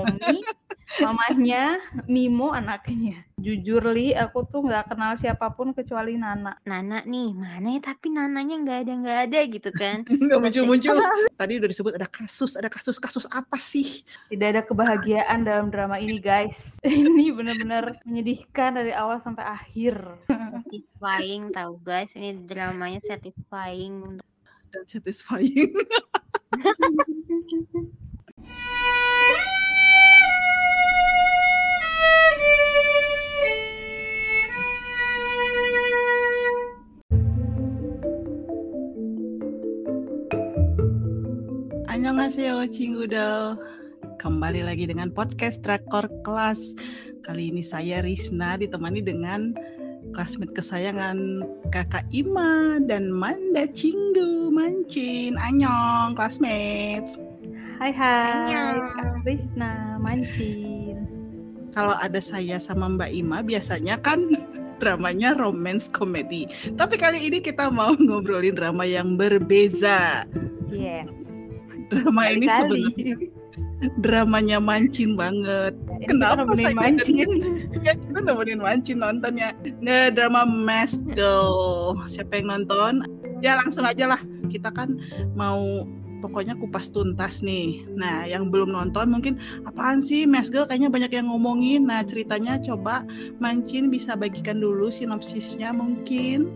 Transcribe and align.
Momi, 0.00 0.40
mamanya 1.04 1.76
Mimo 2.08 2.56
anaknya. 2.56 3.20
Jujur 3.36 3.80
li, 3.92 4.12
aku 4.16 4.44
tuh 4.48 4.64
nggak 4.64 4.92
kenal 4.92 5.16
siapa 5.20 5.52
pun 5.52 5.72
kecuali 5.76 6.16
Nana. 6.16 6.56
Nana 6.64 7.04
nih, 7.04 7.36
mana 7.36 7.76
ya 7.76 7.80
tapi 7.92 8.12
Nananya 8.12 8.56
nggak 8.64 8.78
ada 8.84 8.92
nggak 8.96 9.18
ada 9.28 9.38
gitu 9.48 9.70
kan? 9.72 10.04
Nggak 10.24 10.40
muncul-muncul. 10.40 10.96
Tadi 11.40 11.52
udah 11.56 11.68
disebut 11.68 11.92
ada 11.96 12.08
kasus, 12.08 12.56
ada 12.56 12.68
kasus-kasus 12.68 13.24
apa 13.32 13.56
sih? 13.56 14.04
Tidak 14.28 14.48
ada 14.56 14.62
kebahagiaan 14.64 15.44
dalam 15.44 15.68
drama 15.72 15.96
ini 16.00 16.20
guys. 16.20 16.56
ini 16.84 17.32
benar-benar 17.32 17.96
menyedihkan 18.04 18.76
dari 18.76 18.92
awal 18.92 19.20
sampai 19.20 19.44
akhir. 19.44 19.96
Satisfying 20.28 21.52
tahu 21.52 21.80
guys, 21.80 22.12
ini 22.16 22.44
dramanya 22.44 23.00
satisfying. 23.04 24.20
Dan 24.70 24.84
satisfying. 24.86 25.72
Annyeonghaseyo 42.20 42.68
Cinggudo 42.68 43.56
Kembali 44.20 44.60
lagi 44.60 44.84
dengan 44.84 45.08
podcast 45.08 45.56
Drakor 45.64 46.04
Kelas. 46.20 46.60
Kali 47.24 47.48
ini 47.48 47.64
saya 47.64 48.04
Risna 48.04 48.60
ditemani 48.60 49.00
dengan 49.00 49.56
Klasmate 50.12 50.52
kesayangan 50.52 51.40
kakak 51.72 52.04
Ima 52.12 52.76
dan 52.84 53.08
Manda 53.08 53.64
Cinggu 53.72 54.52
Mancin. 54.52 55.40
Anyong 55.40 56.12
classmates. 56.12 57.16
Hai 57.80 57.88
hai. 57.88 58.52
Kak 58.52 59.24
Risna, 59.24 59.96
Mancin. 59.96 61.00
Kalau 61.72 61.96
ada 61.96 62.20
saya 62.20 62.60
sama 62.60 63.00
Mbak 63.00 63.16
Ima 63.16 63.40
biasanya 63.40 63.96
kan 63.96 64.28
dramanya 64.84 65.32
romance 65.40 65.88
komedi. 65.88 66.52
Tapi 66.76 67.00
kali 67.00 67.32
ini 67.32 67.40
kita 67.40 67.72
mau 67.72 67.96
ngobrolin 67.96 68.52
drama 68.52 68.84
yang 68.84 69.16
berbeza. 69.16 70.28
Yes. 70.68 71.29
Drama 71.90 72.22
ini 72.30 72.46
sebenarnya 72.46 73.14
dramanya 73.98 74.58
mancin 74.60 75.16
banget. 75.16 75.72
Ini 75.72 76.04
Kenapa 76.08 76.44
kita 76.52 76.68
saya 76.68 76.76
Mancin? 76.76 77.28
Ya 77.80 77.92
kita 77.96 78.18
nemenin 78.20 78.60
mancin 78.60 78.98
nontonnya. 79.00 79.56
Nge 79.64 80.12
drama 80.12 80.44
Mask 80.44 81.00
Girl. 81.16 81.96
Siapa 82.04 82.40
yang 82.40 82.52
nonton? 82.52 83.04
Ya 83.40 83.56
langsung 83.56 83.88
aja 83.88 84.04
lah. 84.04 84.20
Kita 84.52 84.68
kan 84.68 85.00
mau 85.32 85.88
pokoknya 86.20 86.60
kupas 86.60 86.92
tuntas 86.92 87.40
nih. 87.40 87.88
Nah, 87.96 88.28
yang 88.28 88.52
belum 88.52 88.76
nonton 88.76 89.08
mungkin 89.08 89.40
apaan 89.64 90.04
sih 90.04 90.28
Mask 90.28 90.52
Girl 90.52 90.68
kayaknya 90.68 90.92
banyak 90.92 91.12
yang 91.16 91.32
ngomongin. 91.32 91.88
Nah, 91.88 92.04
ceritanya 92.04 92.60
coba 92.60 93.08
Mancin 93.40 93.88
bisa 93.88 94.12
bagikan 94.12 94.60
dulu 94.60 94.92
sinopsisnya 94.92 95.72
mungkin. 95.72 96.52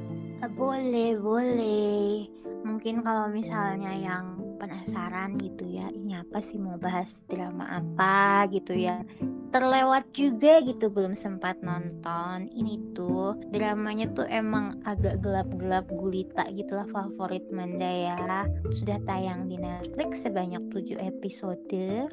Boleh, 0.61 1.17
boleh. 1.17 2.29
Mungkin 2.69 3.01
kalau 3.01 3.33
misalnya 3.33 3.97
yang 3.97 4.37
penasaran 4.65 5.37
gitu 5.37 5.69
ya, 5.69 5.93
ini 5.93 6.17
apa 6.17 6.41
sih 6.41 6.57
mau 6.57 6.81
bahas 6.81 7.21
drama 7.29 7.69
apa 7.85 8.49
gitu 8.49 8.73
ya. 8.73 9.05
Terlewat 9.53 10.09
juga 10.17 10.65
gitu 10.65 10.89
belum 10.89 11.13
sempat 11.13 11.61
nonton. 11.61 12.49
Ini 12.49 12.97
tuh 12.97 13.37
dramanya 13.53 14.09
tuh 14.17 14.25
emang 14.27 14.81
agak 14.89 15.21
gelap-gelap 15.21 15.85
gulita 15.93 16.49
gitulah 16.57 16.89
favorit 16.89 17.45
Manda 17.53 17.87
ya. 17.87 18.49
Sudah 18.73 18.97
tayang 19.05 19.53
di 19.53 19.61
Netflix 19.61 20.25
sebanyak 20.25 20.65
7 20.73 20.97
episode 20.97 22.09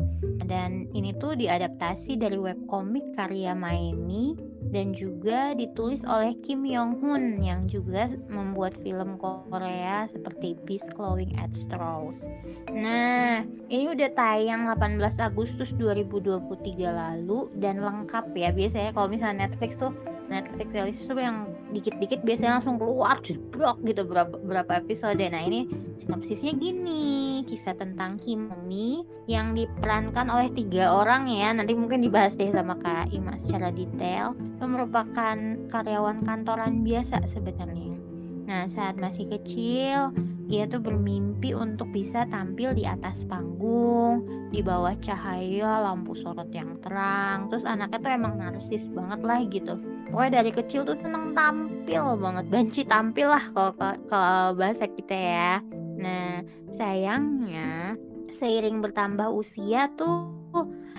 dan 0.45 0.91
ini 0.91 1.15
tuh 1.15 1.39
diadaptasi 1.39 2.19
dari 2.19 2.35
webkomik 2.35 3.15
karya 3.15 3.55
Maemi 3.55 4.35
dan 4.71 4.95
juga 4.95 5.51
ditulis 5.51 6.01
oleh 6.07 6.31
Kim 6.43 6.63
Yong 6.63 7.03
Hun 7.03 7.43
yang 7.43 7.67
juga 7.67 8.07
membuat 8.31 8.75
film 8.79 9.19
Korea 9.19 10.07
seperti 10.07 10.55
Beast 10.63 10.91
Clawing 10.95 11.35
at 11.35 11.51
Straws. 11.51 12.23
Nah, 12.71 13.43
ini 13.67 13.91
udah 13.91 14.09
tayang 14.15 14.65
18 14.71 15.19
Agustus 15.19 15.75
2023 15.75 16.47
lalu 16.87 17.51
dan 17.59 17.83
lengkap 17.83 18.31
ya. 18.33 18.49
Biasanya 18.55 18.91
kalau 18.95 19.07
misalnya 19.11 19.47
Netflix 19.47 19.75
tuh 19.75 19.91
Netflix 20.31 20.71
rilis 20.71 21.03
tuh 21.03 21.19
yang 21.19 21.51
dikit-dikit 21.75 22.23
biasanya 22.23 22.63
langsung 22.63 22.79
keluar 22.79 23.19
jeblok 23.19 23.83
gitu 23.83 24.07
berapa, 24.07 24.31
berapa 24.39 24.79
episode. 24.79 25.19
Nah, 25.19 25.43
ini 25.43 25.67
sinopsisnya 25.99 26.55
gini, 26.55 27.43
kisah 27.43 27.75
tentang 27.75 28.15
Kim 28.23 28.47
Mi 28.63 29.03
yang 29.27 29.51
diperankan 29.51 30.31
oleh 30.31 30.47
tiga 30.55 30.95
orang 30.95 31.27
ya. 31.27 31.51
Nanti 31.51 31.75
mungkin 31.75 31.99
dibahas 31.99 32.39
deh 32.39 32.47
sama 32.55 32.79
Kak 32.79 33.11
Ima 33.11 33.35
secara 33.35 33.75
detail. 33.75 34.31
Itu 34.55 34.65
merupakan 34.71 35.35
karyawan 35.67 36.23
kantoran 36.23 36.87
biasa 36.87 37.19
sebenarnya. 37.27 37.99
Nah, 38.47 38.67
saat 38.71 38.95
masih 38.95 39.27
kecil, 39.31 40.15
dia 40.47 40.65
tuh 40.65 40.81
bermimpi 40.81 41.53
untuk 41.53 41.89
bisa 41.93 42.25
tampil 42.29 42.73
di 42.73 42.87
atas 42.87 43.27
panggung, 43.27 44.25
di 44.49 44.59
bawah 44.59 44.95
cahaya 44.99 45.83
lampu 45.83 46.17
sorot 46.17 46.49
yang 46.51 46.77
terang. 46.81 47.47
Terus 47.51 47.63
anaknya 47.67 47.99
tuh 48.01 48.11
emang 48.11 48.33
narsis 48.39 48.89
banget 48.91 49.21
lah 49.21 49.39
gitu. 49.47 49.73
Pokoknya 50.11 50.41
dari 50.43 50.51
kecil 50.51 50.81
tuh 50.83 50.97
seneng 50.99 51.31
tampil 51.31 52.19
banget, 52.19 52.45
banci 52.51 52.81
tampil 52.83 53.27
lah 53.31 53.43
kalau 53.55 53.73
kalau 54.11 54.45
bahasa 54.57 54.85
kita 54.89 55.15
ya. 55.15 55.53
Nah, 56.01 56.41
sayangnya 56.73 57.95
seiring 58.33 58.81
bertambah 58.81 59.29
usia 59.29 59.87
tuh 59.95 60.33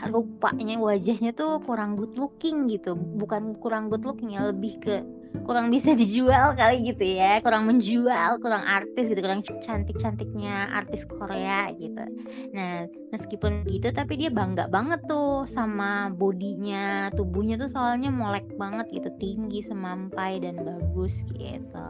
rupanya 0.09 0.81
wajahnya 0.81 1.31
tuh 1.37 1.61
kurang 1.63 1.95
good 1.95 2.17
looking 2.17 2.71
gitu. 2.73 2.97
Bukan 2.97 3.59
kurang 3.61 3.93
good 3.93 4.03
looking 4.03 4.35
ya, 4.35 4.49
lebih 4.49 4.81
ke 4.81 5.05
kurang 5.45 5.73
bisa 5.73 5.97
dijual 6.01 6.55
kali 6.55 6.85
gitu 6.93 7.05
ya. 7.05 7.41
Kurang 7.41 7.69
menjual 7.69 8.39
kurang 8.39 8.65
artis 8.65 9.09
gitu 9.09 9.21
kurang 9.21 9.41
cantik 9.65 9.97
cantiknya 9.99 10.69
artis 10.73 11.05
Korea 11.09 11.73
gitu. 11.77 12.05
Nah 12.53 12.87
meskipun 13.11 13.65
gitu 13.69 13.93
tapi 13.93 14.17
dia 14.21 14.31
bangga 14.33 14.69
banget 14.69 15.01
tuh 15.09 15.45
sama 15.49 16.13
bodinya 16.13 17.13
tubuhnya 17.13 17.61
tuh 17.61 17.69
soalnya 17.73 18.09
molek 18.09 18.45
banget 18.57 18.89
gitu 18.93 19.09
tinggi 19.21 19.65
semampai 19.65 20.41
dan 20.41 20.61
bagus 20.63 21.25
gitu. 21.33 21.89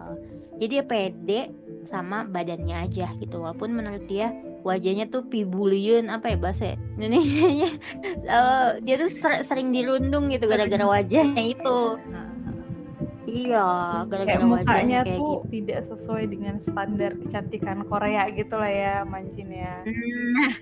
Jadi 0.59 0.69
dia 0.79 0.85
pede 0.87 1.41
sama 1.87 2.23
badannya 2.23 2.87
aja 2.87 3.11
gitu 3.19 3.43
walaupun 3.43 3.75
menurut 3.75 4.07
dia 4.07 4.31
wajahnya 4.63 5.11
tuh 5.11 5.27
pibuliun 5.27 6.07
apa 6.07 6.35
ya 6.35 6.37
bahasa 6.39 6.79
Indonesia 6.95 7.47
nya 7.51 7.71
dia 8.87 8.95
tuh 8.95 9.11
ser- 9.11 9.43
sering 9.43 9.75
dirundung 9.75 10.31
gitu 10.31 10.47
gara-gara 10.47 10.87
wajahnya 10.87 11.43
itu 11.43 11.99
iya 13.27 13.67
gara-gara 14.07 14.39
Kayak 14.39 14.47
mukanya 14.47 14.67
wajahnya 14.67 15.01
kayak 15.07 15.19
tuh 15.19 15.35
gitu 15.39 15.51
tidak 15.51 15.81
sesuai 15.91 16.25
dengan 16.27 16.55
standar 16.59 17.13
kecantikan 17.19 17.79
Korea 17.87 18.23
gitu 18.35 18.55
lah 18.59 18.73
ya, 18.73 18.95
Mancin 19.07 19.49
ya. 19.53 19.75
Nah, 20.35 20.55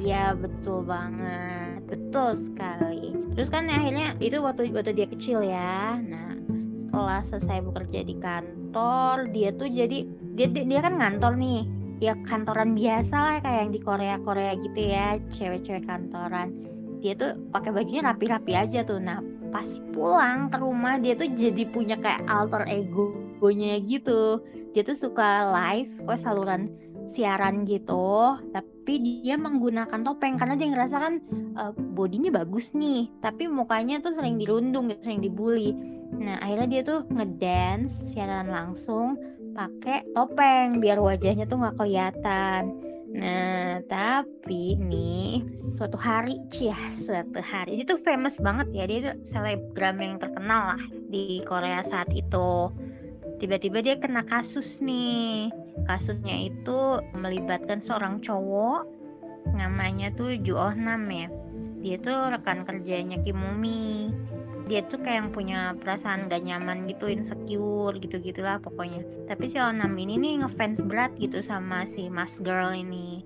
iya 0.00 0.36
betul 0.36 0.84
banget, 0.84 1.80
betul 1.88 2.36
sekali. 2.36 3.16
Terus 3.36 3.48
kan 3.48 3.68
akhirnya 3.68 4.16
itu 4.20 4.40
waktu 4.40 4.72
waktu 4.72 4.92
dia 4.92 5.08
kecil 5.08 5.40
ya. 5.40 5.96
Nah, 6.00 6.36
setelah 6.76 7.24
selesai 7.24 7.64
bekerja 7.64 8.04
di 8.04 8.16
kantor, 8.20 9.32
dia 9.32 9.52
tuh 9.56 9.68
jadi 9.68 10.04
dia 10.36 10.46
dia, 10.52 10.64
dia 10.68 10.80
kan 10.84 11.00
ngantor 11.00 11.32
nih, 11.40 11.64
ya 12.00 12.12
kantoran 12.28 12.76
biasa 12.76 13.16
lah 13.16 13.36
kayak 13.40 13.58
yang 13.68 13.72
di 13.72 13.80
Korea 13.80 14.16
Korea 14.20 14.52
gitu 14.56 14.80
ya, 14.80 15.16
cewek-cewek 15.32 15.88
kantoran. 15.88 16.52
Dia 17.00 17.12
tuh 17.16 17.36
pakai 17.52 17.72
bajunya 17.76 18.04
rapi-rapi 18.04 18.52
aja 18.56 18.80
tuh. 18.84 19.00
Nah, 19.00 19.20
pas 19.56 19.68
pulang 19.96 20.52
ke 20.52 20.60
rumah 20.60 21.00
dia 21.00 21.16
tuh 21.16 21.32
jadi 21.32 21.64
punya 21.72 21.96
kayak 21.96 22.28
alter 22.28 22.68
ego-nya 22.68 23.80
gitu. 23.88 24.44
Dia 24.76 24.84
tuh 24.84 24.92
suka 24.92 25.48
live, 25.48 25.96
oh 26.04 26.12
saluran 26.20 26.68
siaran 27.08 27.64
gitu. 27.64 28.36
Tapi 28.52 29.24
dia 29.24 29.40
menggunakan 29.40 30.04
topeng 30.04 30.36
karena 30.36 30.60
dia 30.60 30.68
ngerasa 30.68 30.96
kan 31.00 31.14
uh, 31.56 31.72
bodinya 31.72 32.28
bagus 32.44 32.76
nih 32.76 33.08
tapi 33.24 33.48
mukanya 33.48 34.04
tuh 34.04 34.12
sering 34.12 34.36
dirundung 34.36 34.92
gitu, 34.92 35.08
sering 35.08 35.24
dibully. 35.24 35.72
Nah 36.12 36.36
akhirnya 36.44 36.68
dia 36.68 36.82
tuh 36.84 37.08
ngedance 37.08 38.12
siaran 38.12 38.52
langsung 38.52 39.16
pakai 39.56 40.04
topeng 40.12 40.84
biar 40.84 41.00
wajahnya 41.00 41.48
tuh 41.48 41.64
nggak 41.64 41.80
kelihatan 41.80 42.76
nah 43.16 43.80
tapi 43.88 44.76
nih 44.76 45.40
suatu 45.76 45.96
hari 46.00 46.40
cia 46.52 46.76
suatu 46.92 47.40
hari. 47.40 47.80
Dia 47.80 47.86
tuh 47.88 48.00
famous 48.00 48.40
banget 48.40 48.68
ya 48.72 48.84
dia 48.88 48.98
tuh 49.12 49.14
selebgram 49.24 50.00
yang 50.00 50.16
terkenal 50.20 50.76
lah 50.76 50.82
di 51.08 51.40
Korea 51.44 51.80
saat 51.84 52.12
itu. 52.12 52.72
Tiba-tiba 53.36 53.84
dia 53.84 53.96
kena 54.00 54.24
kasus 54.24 54.80
nih. 54.80 55.52
Kasusnya 55.84 56.48
itu 56.48 57.04
melibatkan 57.12 57.84
seorang 57.84 58.24
cowok 58.24 58.88
namanya 59.52 60.08
tuh 60.16 60.36
Ju 60.40 60.56
Oh 60.56 60.72
Nam 60.72 61.08
ya. 61.12 61.28
Dia 61.84 61.96
tuh 62.00 62.32
rekan 62.32 62.64
kerjanya 62.64 63.20
Kim 63.20 63.36
Mumi 63.38 64.10
dia 64.66 64.82
tuh 64.82 64.98
kayak 64.98 65.16
yang 65.22 65.30
punya 65.30 65.60
perasaan 65.78 66.26
gak 66.26 66.42
nyaman 66.42 66.90
gitu 66.90 67.06
insecure 67.06 67.94
gitu 68.02 68.18
gitulah 68.18 68.58
pokoknya. 68.58 69.06
Tapi 69.30 69.46
si 69.46 69.62
Oh 69.62 69.70
Nam 69.70 69.94
ini 69.94 70.18
nih 70.18 70.42
ngefans 70.42 70.82
berat 70.82 71.14
gitu 71.22 71.38
sama 71.38 71.86
si 71.86 72.10
Mas 72.10 72.42
Girl 72.42 72.74
ini. 72.74 73.22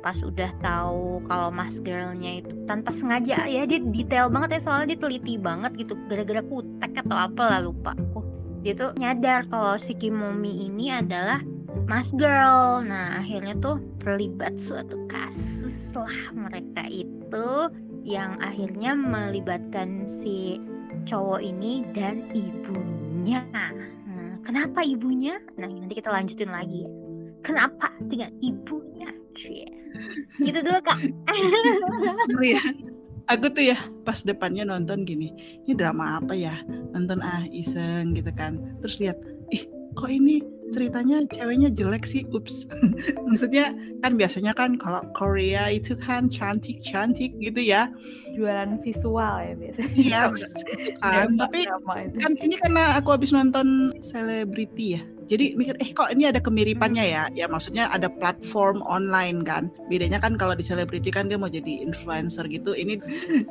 Pas 0.00 0.16
udah 0.24 0.48
tahu 0.64 1.20
kalau 1.28 1.52
mas 1.52 1.76
girlnya 1.84 2.40
itu 2.40 2.56
tanpa 2.64 2.88
sengaja 2.88 3.44
ya 3.44 3.68
dia 3.68 3.84
detail 3.84 4.32
banget 4.32 4.56
ya 4.56 4.60
soalnya 4.64 4.96
dia 4.96 4.98
teliti 5.04 5.36
banget 5.36 5.76
gitu 5.76 5.92
gara-gara 6.08 6.40
kutek 6.40 7.04
atau 7.04 7.16
apa 7.20 7.42
lah 7.44 7.60
lupa 7.60 7.92
oh 8.16 8.24
dia 8.64 8.72
tuh 8.72 8.96
nyadar 8.96 9.44
kalau 9.52 9.76
si 9.76 9.92
Kimomi 9.92 10.64
ini 10.64 10.88
adalah 10.88 11.44
mas 11.84 12.16
girl. 12.16 12.80
Nah 12.80 13.20
akhirnya 13.20 13.60
tuh 13.60 13.76
terlibat 14.00 14.56
suatu 14.56 15.04
kasus 15.04 15.92
lah 15.92 16.32
mereka 16.32 16.88
itu 16.88 17.68
yang 18.04 18.40
akhirnya 18.40 18.96
melibatkan 18.96 20.08
si 20.08 20.60
cowok 21.04 21.40
ini 21.40 21.84
dan 21.92 22.28
ibunya. 22.32 23.44
Nah, 23.52 23.72
kenapa 24.44 24.82
ibunya? 24.84 25.38
Nah 25.56 25.68
nanti 25.68 25.94
kita 25.96 26.10
lanjutin 26.10 26.50
lagi. 26.50 26.84
Kenapa 27.40 27.92
dengan 28.04 28.32
ibunya 28.44 29.08
Cie. 29.32 29.68
gitu 30.40 30.58
dulu 30.60 30.80
kak. 30.84 30.98
Ya 32.40 32.62
aku 33.28 33.46
tuh 33.52 33.70
ya 33.70 33.78
pas 34.02 34.26
depannya 34.26 34.66
nonton 34.66 35.06
gini 35.06 35.30
ini 35.64 35.72
drama 35.76 36.18
apa 36.18 36.34
ya? 36.34 36.56
Nonton 36.66 37.20
ah 37.22 37.44
iseng 37.48 38.16
gitu 38.16 38.32
kan. 38.34 38.58
Terus 38.82 38.96
lihat 39.00 39.18
ih 39.54 39.64
kok 39.94 40.10
ini 40.10 40.42
ceritanya 40.70 41.26
ceweknya 41.30 41.70
jelek 41.70 42.06
sih 42.06 42.26
ups. 42.30 42.66
Maksudnya 43.28 43.74
kan 44.00 44.16
biasanya 44.16 44.52
kan 44.56 44.78
kalau 44.80 45.02
Korea 45.12 45.68
itu 45.68 45.94
kan 45.98 46.30
cantik 46.30 46.80
cantik 46.80 47.34
gitu 47.38 47.60
ya. 47.60 47.90
Jualan 48.34 48.80
visual 48.80 49.34
ya 49.42 49.54
biasanya. 49.58 49.94
Yes, 49.94 50.40
kan. 51.02 51.34
Tapi 51.42 51.66
kan 52.18 52.32
ini 52.40 52.56
karena 52.58 52.96
aku 52.96 53.14
habis 53.14 53.30
nonton 53.34 53.94
selebriti 54.00 54.98
ya 54.98 55.02
jadi 55.30 55.54
mikir 55.54 55.78
eh 55.78 55.94
kok 55.94 56.10
ini 56.10 56.26
ada 56.26 56.42
kemiripannya 56.42 57.06
ya? 57.06 57.24
Ya 57.38 57.46
maksudnya 57.46 57.86
ada 57.94 58.10
platform 58.10 58.82
online 58.82 59.46
kan. 59.46 59.70
Bedanya 59.86 60.18
kan 60.18 60.34
kalau 60.34 60.58
di 60.58 60.66
selebriti 60.66 61.14
kan 61.14 61.30
dia 61.30 61.38
mau 61.38 61.46
jadi 61.46 61.86
influencer 61.86 62.50
gitu 62.50 62.74
ini 62.74 62.98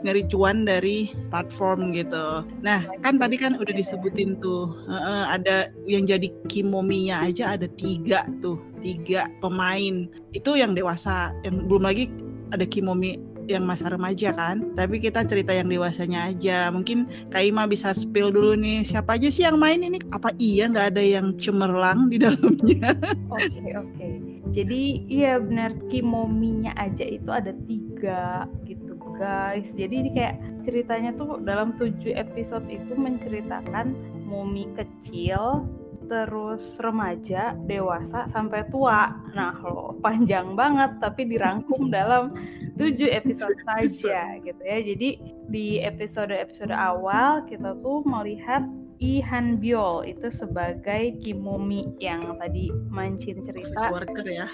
nyari 0.03 0.27
cuan 0.27 0.67
dari 0.67 1.15
platform 1.31 1.95
gitu. 1.95 2.43
Nah 2.59 2.83
kan 2.99 3.15
tadi 3.15 3.39
kan 3.39 3.55
udah 3.55 3.71
disebutin 3.71 4.35
tuh 4.43 4.75
uh, 4.91 5.31
ada 5.31 5.71
yang 5.87 6.03
jadi 6.03 6.27
kimominya 6.51 7.23
aja 7.23 7.55
ada 7.55 7.71
tiga 7.79 8.27
tuh 8.43 8.59
tiga 8.83 9.31
pemain. 9.39 10.11
Itu 10.35 10.59
yang 10.59 10.75
dewasa 10.75 11.31
yang 11.47 11.63
belum 11.63 11.87
lagi 11.87 12.11
ada 12.51 12.65
kimomi 12.65 13.15
yang 13.49 13.65
masa 13.65 13.89
remaja 13.89 14.29
kan 14.31 14.61
tapi 14.77 15.01
kita 15.01 15.25
cerita 15.25 15.51
yang 15.51 15.67
dewasanya 15.67 16.29
aja. 16.29 16.69
Mungkin 16.69 17.09
Kak 17.33 17.41
Ima 17.41 17.65
bisa 17.65 17.91
spill 17.91 18.29
dulu 18.29 18.53
nih 18.53 18.85
siapa 18.85 19.17
aja 19.17 19.27
sih 19.33 19.43
yang 19.43 19.57
main 19.57 19.81
ini? 19.81 19.97
Apa 20.13 20.31
iya 20.37 20.69
nggak 20.69 20.95
ada 20.95 21.03
yang 21.03 21.33
cemerlang 21.41 22.07
di 22.13 22.17
dalamnya? 22.23 22.93
Oke 23.33 23.49
okay, 23.49 23.71
oke. 23.75 23.89
Okay. 23.97 24.13
jadi 24.49 24.81
iya 25.09 25.33
benar 25.37 25.77
kimominya 25.93 26.73
aja 26.77 27.05
itu 27.05 27.29
ada 27.29 27.53
tiga 27.65 28.49
gitu 28.65 28.89
guys. 29.19 29.67
Jadi 29.75 29.93
ini 29.99 30.09
kayak 30.15 30.39
ceritanya 30.63 31.11
tuh 31.19 31.43
dalam 31.43 31.75
tujuh 31.75 32.15
episode 32.15 32.63
itu 32.71 32.95
menceritakan 32.95 33.91
momi 34.23 34.71
kecil 34.79 35.67
terus 36.09 36.75
remaja, 36.81 37.53
dewasa 37.69 38.25
sampai 38.33 38.65
tua. 38.73 39.13
Nah, 39.37 39.55
lo 39.61 39.95
panjang 40.01 40.57
banget 40.57 40.97
tapi 40.97 41.29
dirangkum 41.29 41.87
dalam 41.95 42.33
tujuh 42.75 43.07
episode 43.13 43.55
saja 43.63 44.41
gitu 44.41 44.61
ya. 44.65 44.77
Jadi 44.81 45.09
di 45.47 45.79
episode-episode 45.79 46.73
awal 46.73 47.45
kita 47.45 47.77
tuh 47.79 48.01
melihat 48.03 48.65
I 48.99 49.23
Han 49.23 49.63
Biol 49.63 50.11
itu 50.11 50.27
sebagai 50.33 51.15
Kimomi 51.23 51.87
yang 52.03 52.35
tadi 52.35 52.67
mancin 52.91 53.39
cerita. 53.45 53.87
worker 53.93 54.27
ya. 54.27 54.49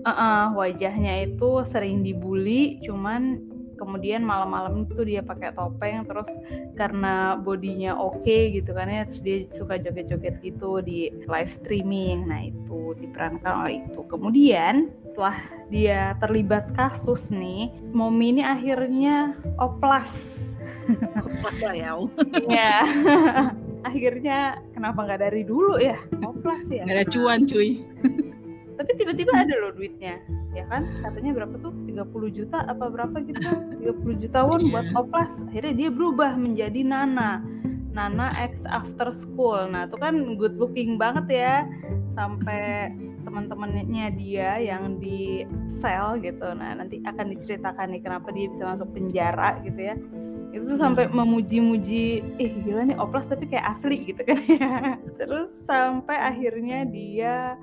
Uh 0.00 0.10
-uh, 0.10 0.44
wajahnya 0.56 1.28
itu 1.28 1.64
sering 1.68 2.00
dibully, 2.00 2.80
cuman 2.84 3.49
kemudian 3.80 4.20
malam-malam 4.20 4.84
itu 4.84 5.00
dia 5.08 5.24
pakai 5.24 5.56
topeng 5.56 6.04
terus 6.04 6.28
karena 6.76 7.40
bodinya 7.40 7.96
oke 7.96 8.20
okay, 8.20 8.52
gitu 8.52 8.76
kan 8.76 8.92
ya 8.92 9.08
terus 9.08 9.24
dia 9.24 9.48
suka 9.56 9.80
joget-joget 9.80 10.36
gitu 10.44 10.84
di 10.84 11.08
live 11.24 11.48
streaming. 11.48 12.28
Nah 12.28 12.52
itu 12.52 12.92
diperankan 13.00 13.64
oleh 13.64 13.88
itu. 13.88 14.04
Kemudian 14.04 14.92
setelah 15.08 15.40
dia 15.72 16.14
terlibat 16.20 16.68
kasus 16.76 17.32
nih 17.32 17.72
Momi 17.96 18.36
ini 18.36 18.42
akhirnya 18.44 19.32
oplas. 19.56 20.12
Oplas 21.16 21.56
lah 21.64 21.74
ya 21.74 21.92
ya 22.50 22.84
akhirnya 23.88 24.60
kenapa 24.76 25.08
nggak 25.08 25.20
dari 25.24 25.42
dulu 25.48 25.80
ya? 25.80 25.96
Oplas 26.20 26.68
ya. 26.68 26.84
Nggak 26.84 26.96
ada 27.00 27.06
cuan 27.08 27.40
cuy 27.48 27.80
tapi 28.80 28.96
tiba-tiba 28.96 29.36
ada 29.36 29.54
loh 29.60 29.76
duitnya. 29.76 30.16
Ya 30.56 30.64
kan? 30.72 30.88
Katanya 31.04 31.36
berapa 31.36 31.54
tuh? 31.60 31.76
30 31.84 32.00
juta 32.32 32.64
apa 32.64 32.88
berapa 32.88 33.20
gitu? 33.20 33.44
30 33.84 34.22
juta 34.24 34.38
won 34.40 34.72
buat 34.72 34.88
iya. 34.88 34.96
oplas 34.96 35.36
akhirnya 35.52 35.74
dia 35.76 35.88
berubah 35.92 36.32
menjadi 36.32 36.80
Nana. 36.80 37.44
Nana 37.92 38.32
X 38.40 38.64
After 38.64 39.12
School. 39.12 39.68
Nah 39.68 39.84
itu 39.84 40.00
kan 40.00 40.16
good 40.40 40.56
looking 40.56 40.96
banget 40.96 41.28
ya. 41.28 41.56
Sampai 42.16 42.88
teman-temannya 43.20 44.16
dia 44.16 44.56
yang 44.56 44.96
di 44.96 45.44
sel 45.68 46.16
gitu. 46.24 46.48
Nah 46.56 46.80
nanti 46.80 47.04
akan 47.04 47.36
diceritakan 47.36 47.92
nih 47.92 48.00
kenapa 48.00 48.32
dia 48.32 48.48
bisa 48.48 48.64
masuk 48.64 48.88
penjara 48.96 49.60
gitu 49.60 49.80
ya. 49.92 49.94
Itu 50.50 50.64
tuh 50.66 50.78
sampai 50.80 51.06
hmm. 51.06 51.14
memuji-muji 51.14 52.04
ih 52.40 52.52
gila 52.66 52.88
nih 52.88 52.98
oplas 52.98 53.28
tapi 53.28 53.46
kayak 53.46 53.76
asli 53.76 54.08
gitu 54.08 54.24
kan 54.24 54.38
ya. 54.48 54.74
Terus 55.20 55.52
sampai 55.68 56.16
akhirnya 56.16 56.88
dia 56.88 57.54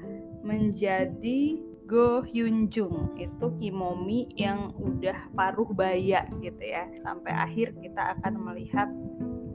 menjadi 0.47 1.59
Go 1.87 2.23
Hyun 2.23 2.71
Jung 2.71 3.15
itu 3.19 3.47
Kimomi 3.59 4.31
yang 4.39 4.71
udah 4.79 5.31
paruh 5.35 5.67
baya 5.71 6.23
gitu 6.39 6.63
ya. 6.63 6.87
Sampai 7.03 7.31
akhir 7.35 7.75
kita 7.79 8.15
akan 8.19 8.33
melihat 8.43 8.87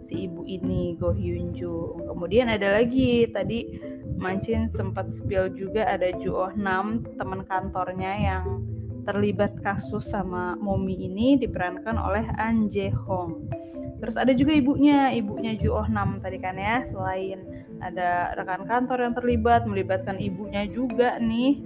si 0.06 0.28
ibu 0.28 0.44
ini 0.44 0.98
Go 1.00 1.14
Hyun 1.14 1.56
Jung 1.56 2.04
kemudian 2.10 2.50
ada 2.50 2.82
lagi 2.82 3.24
tadi 3.30 3.80
Mancin 4.18 4.70
sempat 4.70 5.10
spill 5.10 5.50
juga 5.50 5.88
ada 5.88 6.14
Ju 6.14 6.30
Oh 6.36 6.52
Nam 6.54 7.02
teman 7.18 7.42
kantornya 7.46 8.12
yang 8.12 8.62
terlibat 9.02 9.58
kasus 9.66 10.06
sama 10.06 10.54
Momi 10.62 10.94
ini 10.94 11.34
diperankan 11.38 11.98
oleh 11.98 12.22
An 12.38 12.70
Jae 12.70 12.94
Hong 12.94 13.50
Terus 14.02 14.18
ada 14.18 14.34
juga 14.34 14.50
ibunya, 14.50 15.14
ibunya 15.14 15.54
Ju 15.54 15.78
Oh 15.78 15.86
Nam 15.86 16.18
tadi 16.18 16.42
kan 16.42 16.58
ya. 16.58 16.82
Selain 16.90 17.38
ada 17.78 18.34
rekan 18.34 18.66
kantor 18.66 18.98
yang 19.06 19.14
terlibat, 19.14 19.62
melibatkan 19.62 20.18
ibunya 20.18 20.66
juga 20.66 21.22
nih 21.22 21.62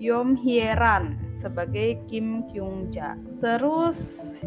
Yom 0.00 0.40
Hyeran 0.40 1.25
sebagai 1.40 2.00
Kim 2.08 2.46
Kyung 2.50 2.88
Ja. 2.90 3.14
Terus 3.42 3.98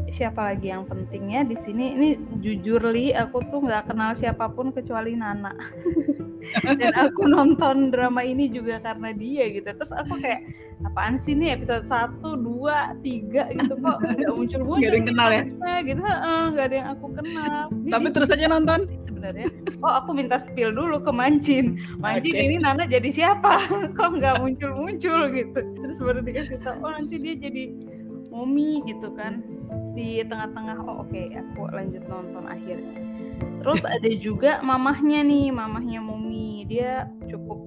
siapa 0.09 0.53
lagi 0.53 0.73
yang 0.73 0.89
pentingnya 0.89 1.45
di 1.45 1.57
sini? 1.59 1.93
Ini 1.93 2.09
jujur 2.41 2.81
li, 2.89 3.13
aku 3.13 3.45
tuh 3.47 3.61
nggak 3.63 3.93
kenal 3.93 4.17
siapa 4.17 4.49
pun 4.49 4.73
kecuali 4.73 5.13
Nana. 5.13 5.53
Dan 6.79 6.93
aku 6.95 7.29
nonton 7.29 7.93
drama 7.93 8.25
ini 8.25 8.49
juga 8.49 8.81
karena 8.81 9.13
dia 9.13 9.51
gitu. 9.53 9.69
Terus 9.69 9.93
aku 9.93 10.17
kayak 10.17 10.41
apaan 10.87 11.19
sih 11.19 11.35
nih 11.35 11.59
episode 11.59 11.85
1, 11.85 12.23
2, 12.23 13.03
3 13.03 13.57
gitu 13.59 13.73
kok 13.77 13.97
nggak 13.99 14.33
muncul-muncul. 14.33 14.81
Gak 14.81 14.89
ada 14.89 14.97
yang 14.97 15.09
kenal 15.11 15.29
ya? 15.29 15.43
Gitu, 15.83 16.01
nggak 16.01 16.65
ada 16.65 16.75
yang 16.75 16.89
aku 16.95 17.05
kenal. 17.13 17.63
Tapi 17.91 18.07
terus 18.15 18.29
aja 18.31 18.45
nonton? 18.47 18.79
Sebenarnya. 19.03 19.47
Oh 19.79 19.91
aku 19.95 20.15
minta 20.15 20.39
spill 20.43 20.71
dulu 20.71 21.03
ke 21.03 21.11
Mancin. 21.11 21.79
Mancin 21.99 22.35
okay. 22.35 22.47
ini 22.47 22.55
Nana 22.59 22.87
jadi 22.87 23.11
siapa? 23.11 23.67
kok 23.97 24.09
nggak 24.15 24.39
muncul-muncul 24.39 25.19
gitu. 25.35 25.59
Terus 25.59 25.97
baru 25.99 26.19
dikasih 26.23 26.59
tau, 26.63 26.78
oh 26.79 26.91
nanti 26.91 27.15
dia 27.19 27.35
jadi 27.35 27.63
Momi 28.29 28.85
gitu 28.85 29.09
kan. 29.17 29.41
Di 29.97 30.21
tengah-tengah 30.25 30.85
oh 30.85 31.01
oke 31.01 31.09
okay, 31.09 31.33
aku 31.33 31.65
lanjut 31.73 32.05
nonton 32.05 32.45
akhirnya 32.45 33.09
terus 33.59 33.81
ada 33.95 34.11
juga 34.19 34.59
mamahnya 34.63 35.23
nih 35.23 35.51
mamahnya 35.51 35.99
Momi 36.03 36.67
dia 36.67 37.07
cukup 37.27 37.59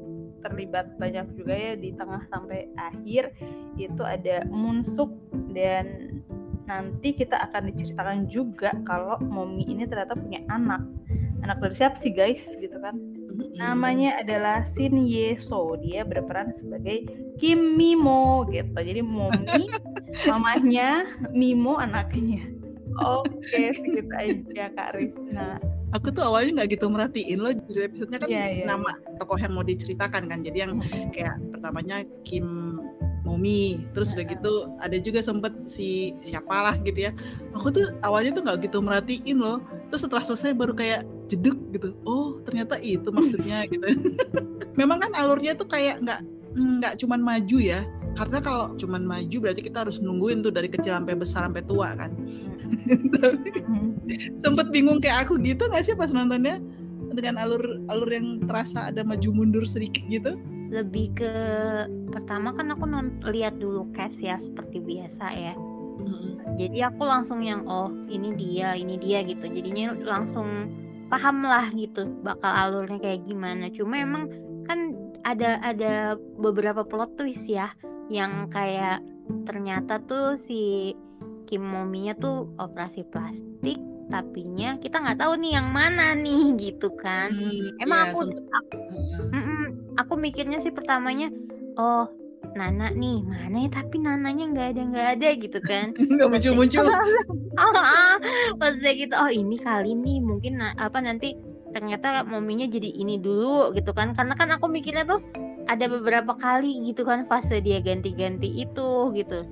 terlibat 0.43 0.99
banyak 0.99 1.39
juga 1.39 1.55
ya 1.55 1.73
di 1.79 1.95
tengah 1.95 2.27
sampai 2.27 2.67
akhir 2.75 3.31
itu 3.79 4.03
ada 4.03 4.43
Munsuk 4.51 5.15
dan 5.55 6.19
nanti 6.67 7.15
kita 7.15 7.39
akan 7.51 7.71
diceritakan 7.71 8.27
juga 8.27 8.75
kalau 8.83 9.19
Momi 9.23 9.67
ini 9.67 9.87
ternyata 9.87 10.19
punya 10.19 10.43
anak. 10.51 10.83
Anak 11.43 11.59
dari 11.59 11.75
siapa 11.75 11.99
sih 11.99 12.15
guys? 12.15 12.43
Gitu 12.59 12.75
kan 12.79 12.95
namanya 13.57 14.21
adalah 14.21 14.67
Shin 14.75 15.09
Ye 15.09 15.37
So. 15.39 15.77
Dia 15.81 16.05
berperan 16.07 16.53
sebagai 16.57 17.09
Kim 17.39 17.77
Mimo 17.79 18.47
gitu. 18.51 18.75
Jadi 18.75 19.01
Momi 19.01 19.69
mamanya 20.31 21.07
Mimo 21.33 21.81
anaknya. 21.81 22.45
Oke 23.01 23.73
segitu 23.73 24.13
aja 24.13 24.69
Kak 24.77 24.93
Rizna 24.97 25.57
aku 25.93 26.09
tuh 26.09 26.25
awalnya 26.25 26.65
nggak 26.65 26.71
gitu 26.77 26.89
merhatiin 26.89 27.39
loh. 27.39 27.53
Di 27.53 27.85
episodenya 27.85 28.19
kan 28.25 28.29
yeah, 28.29 28.49
yeah, 28.49 28.67
nama 28.67 28.97
tokoh 29.21 29.37
yang 29.37 29.53
mau 29.53 29.65
diceritakan 29.65 30.27
kan. 30.27 30.41
Jadi 30.41 30.59
yang 30.65 30.81
kayak 31.13 31.37
pertamanya 31.53 32.03
Kim 32.25 32.72
Momi 33.23 33.87
terus 33.95 34.19
udah 34.19 34.27
gitu 34.27 34.53
ada 34.83 34.97
juga 34.99 35.23
sempet 35.23 35.55
si 35.71 36.19
siapalah 36.27 36.75
gitu 36.83 37.07
ya. 37.07 37.13
Aku 37.55 37.71
tuh 37.71 37.95
awalnya 38.03 38.35
tuh 38.35 38.43
nggak 38.43 38.59
gitu 38.67 38.83
merhatiin 38.83 39.39
loh. 39.39 39.63
Terus 39.91 40.03
setelah 40.07 40.27
selesai 40.27 40.51
baru 40.59 40.75
kayak 40.75 41.07
jeduk 41.31 41.59
gitu. 41.71 41.95
Oh 42.03 42.43
ternyata 42.43 42.83
itu 42.83 43.07
maksudnya 43.17 43.63
gitu. 43.71 43.87
Memang 44.81 45.07
kan 45.07 45.13
alurnya 45.15 45.55
tuh 45.55 45.71
kayak 45.71 46.03
nggak 46.03 46.21
nggak 46.59 46.95
cuman 46.99 47.21
maju 47.23 47.59
ya. 47.63 47.87
Karena 48.13 48.45
kalau 48.45 48.77
cuman 48.77 49.09
maju 49.09 49.37
berarti 49.41 49.63
kita 49.65 49.89
harus 49.89 49.97
nungguin 50.03 50.45
tuh 50.45 50.53
dari 50.53 50.69
kecil 50.69 50.93
sampai 50.93 51.17
besar 51.17 51.49
sampai 51.49 51.65
tua 51.65 51.95
kan. 51.97 52.11
Hmm. 53.71 53.97
sempet 54.43 54.69
bingung 54.75 54.99
kayak 54.99 55.31
aku 55.31 55.39
gitu 55.41 55.71
nggak 55.71 55.87
sih 55.87 55.95
pas 55.95 56.11
nontonnya? 56.11 56.59
Dengan 57.13 57.39
alur 57.39 57.81
alur 57.87 58.11
yang 58.11 58.43
terasa 58.45 58.91
ada 58.91 59.07
maju 59.07 59.29
mundur 59.31 59.65
sedikit 59.65 60.03
gitu 60.11 60.37
lebih 60.73 61.13
ke 61.13 61.33
pertama 62.09 62.57
kan 62.57 62.73
aku 62.73 62.89
non 62.89 63.21
lihat 63.29 63.61
dulu 63.61 63.93
cast 63.93 64.25
ya 64.25 64.41
seperti 64.41 64.81
biasa 64.81 65.27
ya. 65.37 65.55
Jadi 66.57 66.81
aku 66.85 67.05
langsung 67.05 67.45
yang 67.45 67.69
oh 67.69 67.93
ini 68.09 68.33
dia 68.35 68.73
ini 68.75 68.97
dia 68.97 69.21
gitu. 69.23 69.45
Jadinya 69.45 69.93
langsung 70.01 70.73
paham 71.13 71.45
lah 71.45 71.69
gitu 71.77 72.09
bakal 72.25 72.49
alurnya 72.49 72.99
kayak 72.99 73.29
gimana. 73.29 73.69
Cuma 73.69 74.01
emang 74.01 74.33
kan 74.65 74.97
ada 75.29 75.61
ada 75.61 76.17
beberapa 76.41 76.83
plot 76.83 77.21
twist 77.21 77.47
ya 77.47 77.69
yang 78.09 78.49
kayak 78.49 79.05
ternyata 79.45 80.01
tuh 80.09 80.41
si 80.41 80.93
Kim 81.47 81.63
Mominya 81.69 82.17
tuh 82.17 82.49
operasi 82.57 83.05
plastik 83.07 83.77
tapinya 84.11 84.77
kita 84.77 85.01
nggak 85.01 85.25
tahu 85.25 85.41
nih 85.41 85.57
yang 85.57 85.69
mana 85.73 86.13
nih 86.17 86.53
gitu 86.59 86.93
kan. 86.97 87.33
Emang 87.81 88.09
Iya, 88.09 88.13
aku 88.13 88.19
sempet- 88.25 88.51
aku. 88.51 88.77
Aku 90.01 90.17
mikirnya 90.17 90.59
sih 90.63 90.73
pertamanya 90.73 91.29
oh 91.77 92.09
Nana 92.53 92.93
nih 92.93 93.25
mana 93.25 93.65
ya 93.65 93.71
tapi 93.73 93.97
Nananya 94.03 94.45
nggak 94.53 94.67
ada 94.77 94.83
nggak 94.85 95.09
ada 95.19 95.29
gitu 95.41 95.59
kan. 95.65 95.97
Nggak 96.13 96.29
muncul 96.29 96.53
muncul 96.53 96.85
ah, 97.61 98.17
pas 98.61 98.75
saya 98.77 98.93
gitu 98.93 99.15
oh 99.17 99.31
ini 99.33 99.57
kali 99.57 99.97
nih 99.97 100.21
mungkin 100.21 100.61
apa 100.61 101.01
nanti 101.01 101.33
ternyata 101.73 102.27
mominya 102.29 102.69
jadi 102.69 102.93
ini 102.93 103.17
dulu 103.17 103.73
gitu 103.73 103.97
kan. 103.97 104.13
Karena 104.13 104.37
kan 104.37 104.53
aku 104.53 104.69
mikirnya 104.69 105.09
tuh 105.09 105.25
ada 105.65 105.89
beberapa 105.89 106.37
kali 106.37 106.85
gitu 106.93 107.07
kan 107.09 107.25
fase 107.25 107.63
dia 107.65 107.81
ganti-ganti 107.81 108.69
itu 108.69 109.15
gitu. 109.17 109.49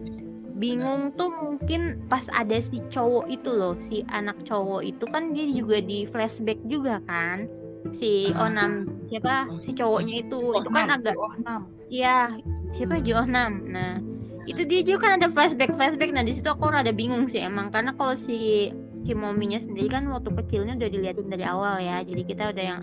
Bingung 0.61 1.17
tuh 1.17 1.33
mungkin 1.33 2.05
pas 2.13 2.29
ada 2.37 2.61
si 2.61 2.85
cowok 2.93 3.33
itu 3.33 3.49
loh 3.49 3.81
si 3.81 4.05
anak 4.13 4.37
cowok 4.45 4.85
itu 4.85 5.09
kan 5.09 5.33
dia 5.33 5.49
juga 5.49 5.81
di 5.81 6.05
flashback 6.05 6.61
juga 6.69 7.01
kan 7.09 7.49
si. 7.91 8.31
Onam 8.35 8.89
siapa 9.09 9.49
si 9.59 9.73
cowoknya 9.73 10.23
itu 10.23 10.39
itu 10.57 10.69
kan 10.69 10.87
Onam. 10.87 10.97
agak 11.01 11.15
Oh, 11.17 11.33
enam. 11.37 11.61
Iya, 11.91 12.39
siapa 12.71 12.99
Hmm. 12.99 13.05
Johnam. 13.05 13.53
Nah, 13.67 13.99
itu 14.47 14.63
dia 14.63 14.81
juga 14.83 15.11
kan 15.11 15.13
ada 15.19 15.29
flashback 15.29 15.75
flashback. 15.75 16.11
Nah 16.15 16.23
di 16.23 16.33
situ 16.35 16.47
aku 16.47 16.71
rada 16.71 16.91
bingung 16.91 17.27
sih 17.27 17.43
emang 17.43 17.71
karena 17.71 17.93
kalau 17.95 18.15
si 18.15 18.71
Kimominya 19.01 19.57
sendiri 19.59 19.89
kan 19.89 20.05
waktu 20.13 20.29
kecilnya 20.45 20.77
udah 20.77 20.91
diliatin 20.93 21.29
dari 21.29 21.45
awal 21.45 21.81
ya. 21.81 22.05
Jadi 22.05 22.23
kita 22.23 22.53
udah 22.53 22.65
yang 22.65 22.81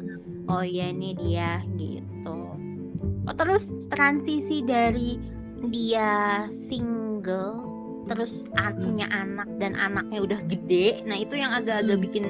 oh 0.49 0.63
iya 0.63 0.89
ini 0.91 1.13
dia 1.15 1.61
gitu. 1.77 2.35
Oh 3.27 3.35
terus 3.35 3.67
transisi 3.87 4.63
dari 4.63 5.19
dia 5.71 6.45
single 6.51 7.63
terus 8.07 8.43
Hmm. 8.55 8.79
punya 8.79 9.07
anak 9.11 9.47
dan 9.59 9.75
anaknya 9.75 10.19
udah 10.23 10.39
gede. 10.47 11.03
Nah 11.03 11.19
itu 11.19 11.35
yang 11.35 11.51
agak-agak 11.51 11.95
Hmm. 11.95 12.05
bikin 12.07 12.25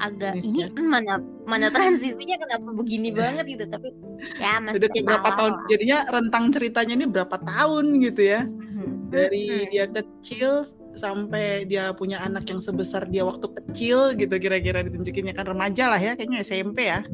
agak 0.00 0.32
Miss 0.34 0.48
ini 0.48 0.64
ya. 0.64 0.68
mana 0.80 1.14
mana 1.44 1.68
transisinya 1.68 2.36
kenapa 2.36 2.68
begini 2.74 3.12
banget 3.12 3.44
gitu 3.46 3.64
tapi 3.66 3.88
ya 4.36 4.56
masih 4.58 4.80
udah 4.80 4.88
kayak 4.90 5.04
berapa 5.06 5.28
tahun 5.30 5.52
lah. 5.52 5.64
jadinya 5.68 5.98
rentang 6.08 6.44
ceritanya 6.50 6.94
ini 6.94 7.06
berapa 7.06 7.36
tahun 7.38 7.84
gitu 8.00 8.22
ya 8.24 8.42
Hmm. 8.70 9.12
dari 9.12 9.44
Hmm. 9.44 9.68
dia 9.68 9.84
kecil 9.86 10.50
sampai 10.90 11.44
dia 11.64 11.92
punya 11.92 12.16
anak 12.18 12.48
yang 12.48 12.58
sebesar 12.58 13.04
dia 13.04 13.22
waktu 13.22 13.44
kecil 13.52 14.16
gitu 14.16 14.34
kira-kira 14.34 14.80
ditunjukinnya 14.80 15.32
kan 15.32 15.44
remaja 15.44 15.86
lah 15.86 16.00
ya 16.00 16.16
kayaknya 16.16 16.40
SMP 16.40 16.88
ya 16.88 17.04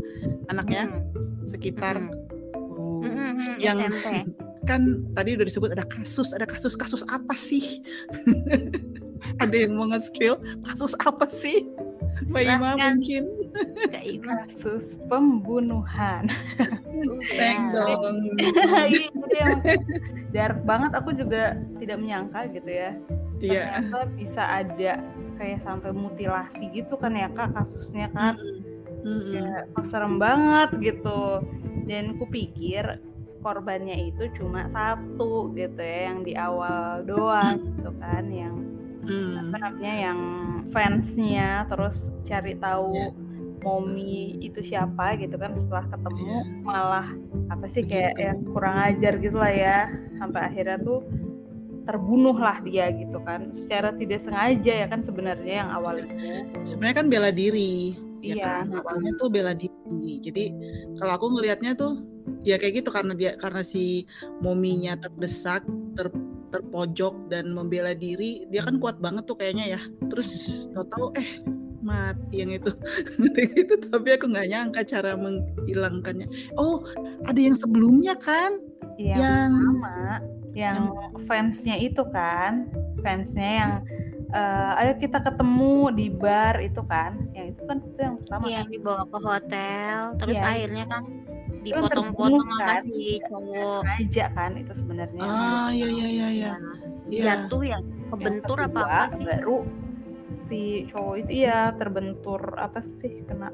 anaknya 0.47 0.87
Mm, 0.87 1.03
sekitar 1.45 1.99
mm, 1.99 2.15
Oh. 2.71 3.03
mm, 3.03 3.11
mm, 3.11 3.33
mm, 3.35 3.55
Yang- 3.59 3.81
SMP. 3.91 4.07
kan 4.71 4.83
tadi 5.13 5.35
udah 5.35 5.47
disebut 5.47 5.71
ada 5.71 5.83
kasus 5.83 6.31
ada 6.31 6.43
kasus 6.43 6.75
kasus 6.75 7.03
apa 7.07 7.35
sih 7.35 7.83
ada 9.43 9.55
yang 9.57 9.75
mau 9.75 9.87
nge-spill 9.87 10.35
kasus 10.63 10.93
apa 11.01 11.27
sih 11.27 11.67
Mbak 12.25 12.43
Ima 12.49 12.71
mungkin 12.81 13.25
Ima. 14.01 14.35
Kasus 14.49 14.97
pembunuhan. 15.11 16.25
Thank 17.37 17.61
Ya. 17.71 17.75
dong 17.77 18.17
Iya, 18.89 19.09
itu 19.13 19.29
yang 19.37 19.61
dark 20.33 20.59
banget. 20.65 20.91
Aku 20.97 21.11
juga 21.13 21.61
tidak 21.77 21.97
menyangka 22.01 22.49
gitu 22.57 22.71
ya. 22.71 22.91
iya 23.43 23.85
Ternyata 23.85 24.01
bisa 24.17 24.43
ada 24.43 24.93
kayak 25.37 25.61
sampai 25.61 25.93
mutilasi 25.93 26.73
gitu 26.73 26.97
kan 26.97 27.13
ya 27.13 27.29
kak 27.37 27.53
kasusnya 27.53 28.09
kan. 28.17 28.41
Mm-mm. 29.07 29.37
Ya, 29.37 29.69
kok 29.77 29.87
serem 29.87 30.17
banget 30.17 30.73
gitu. 30.81 31.45
Dan 31.87 32.17
kupikir 32.19 32.99
korbannya 33.45 34.11
itu 34.11 34.27
cuma 34.41 34.67
satu 34.75 35.55
gitu 35.55 35.79
ya 35.79 36.11
yang 36.11 36.27
di 36.27 36.35
awal 36.35 37.07
doang 37.07 37.63
gitu 37.79 37.95
kan 38.03 38.27
yang 38.27 38.55
Mm. 39.07 39.35
apa 39.41 39.57
namanya 39.59 39.95
yang 40.11 40.19
fansnya 40.71 41.65
terus 41.67 41.97
cari 42.23 42.59
tahu 42.59 42.91
Iya. 42.93 43.11
momi 43.63 44.15
itu 44.41 44.63
siapa 44.63 45.15
gitu 45.17 45.35
kan 45.35 45.55
setelah 45.55 45.87
ketemu 45.89 46.27
Iya. 46.27 46.43
malah 46.63 47.07
apa 47.49 47.67
sih 47.67 47.83
kayak 47.83 48.15
Begitu. 48.15 48.27
ya 48.27 48.33
kurang 48.51 48.77
ajar 48.79 49.13
gitu 49.19 49.37
lah 49.37 49.53
ya 49.53 49.79
sampai 50.19 50.41
akhirnya 50.45 50.79
tuh 50.79 51.01
terbunuh 51.83 52.35
lah 52.35 52.59
dia 52.63 52.91
gitu 52.91 53.23
kan 53.23 53.55
secara 53.55 53.95
tidak 53.95 54.19
sengaja 54.21 54.73
ya 54.83 54.87
kan 54.87 54.99
sebenarnya 54.99 55.63
yang 55.63 55.71
awal 55.71 55.95
itu 55.99 56.15
sebenarnya 56.67 56.97
kan 56.99 57.07
bela 57.07 57.31
diri 57.31 57.95
ya 58.23 58.35
Iya. 58.35 58.43
kan 58.43 58.67
awalnya 58.75 59.13
tuh 59.19 59.29
bela 59.31 59.55
diri 59.55 60.19
jadi 60.19 60.45
kalau 60.99 61.13
aku 61.15 61.27
ngelihatnya 61.31 61.79
tuh 61.79 62.03
ya 62.43 62.59
kayak 62.59 62.83
gitu 62.83 62.91
karena 62.91 63.15
dia 63.15 63.39
karena 63.39 63.63
si 63.63 64.03
mominya 64.39 64.99
terdesak 64.99 65.63
ter, 65.95 66.11
terpojok 66.51 67.31
dan 67.33 67.51
membela 67.51 67.93
diri 67.93 68.47
dia 68.49 68.63
kan 68.63 68.79
kuat 68.79 68.99
banget 69.03 69.27
tuh 69.27 69.37
kayaknya 69.39 69.79
ya. 69.79 69.81
Terus 70.09 70.31
tahu-tahu 70.75 71.13
eh 71.19 71.31
mati 71.87 72.43
yang 72.43 72.51
itu. 72.55 72.71
Gitu 73.57 73.75
tapi 73.91 74.09
aku 74.19 74.27
nggak 74.31 74.49
nyangka 74.51 74.83
cara 74.87 75.15
menghilangkannya. 75.15 76.27
Oh 76.59 76.83
ada 77.25 77.39
yang 77.39 77.55
sebelumnya 77.55 78.19
kan? 78.19 78.59
Yang 78.99 79.21
yang 79.23 79.51
sama. 79.55 79.99
Yang 80.57 80.81
fansnya 81.29 81.77
itu 81.79 82.03
kan. 82.11 82.67
Fansnya 83.05 83.51
yang 83.61 83.73
eh, 84.35 84.81
ayo 84.83 84.93
kita 84.99 85.23
ketemu 85.23 85.95
di 85.95 86.07
bar 86.11 86.59
itu 86.59 86.83
kan. 86.87 87.15
Yang 87.37 87.47
itu 87.55 87.63
kan 87.69 87.77
itu 87.85 87.99
yang 88.03 88.17
pertama 88.19 88.45
Iya, 88.49 88.57
yang 88.59 88.71
dibawa 88.73 89.03
ke 89.07 89.19
hotel 89.23 89.99
terus 90.19 90.37
Iya. 90.37 90.45
akhirnya 90.51 90.85
kan 90.91 91.03
Itu 91.07 91.13
kan 91.13 91.26
dipotong-potong 91.67 92.47
sama 92.47 92.59
kan? 92.63 92.83
si 92.87 93.03
cowok? 93.27 93.81
sengaja 93.83 94.25
kan 94.33 94.51
itu 94.55 94.73
sebenarnya. 94.79 95.23
Ah 95.23 95.69
iya 95.71 95.89
iya 95.89 96.07
iya 96.09 96.29
Iya. 97.07 97.23
jatuh 97.23 97.63
ya? 97.63 97.79
Yang 97.79 98.11
kebentur 98.11 98.59
apa 98.59 98.81
apa 98.83 99.03
sih? 99.15 99.25
baru 99.25 99.57
si 100.47 100.61
cowok 100.91 101.15
itu 101.23 101.33
ya 101.47 101.71
terbentur 101.75 102.41
apa 102.59 102.81
sih 102.83 103.23
kena 103.25 103.49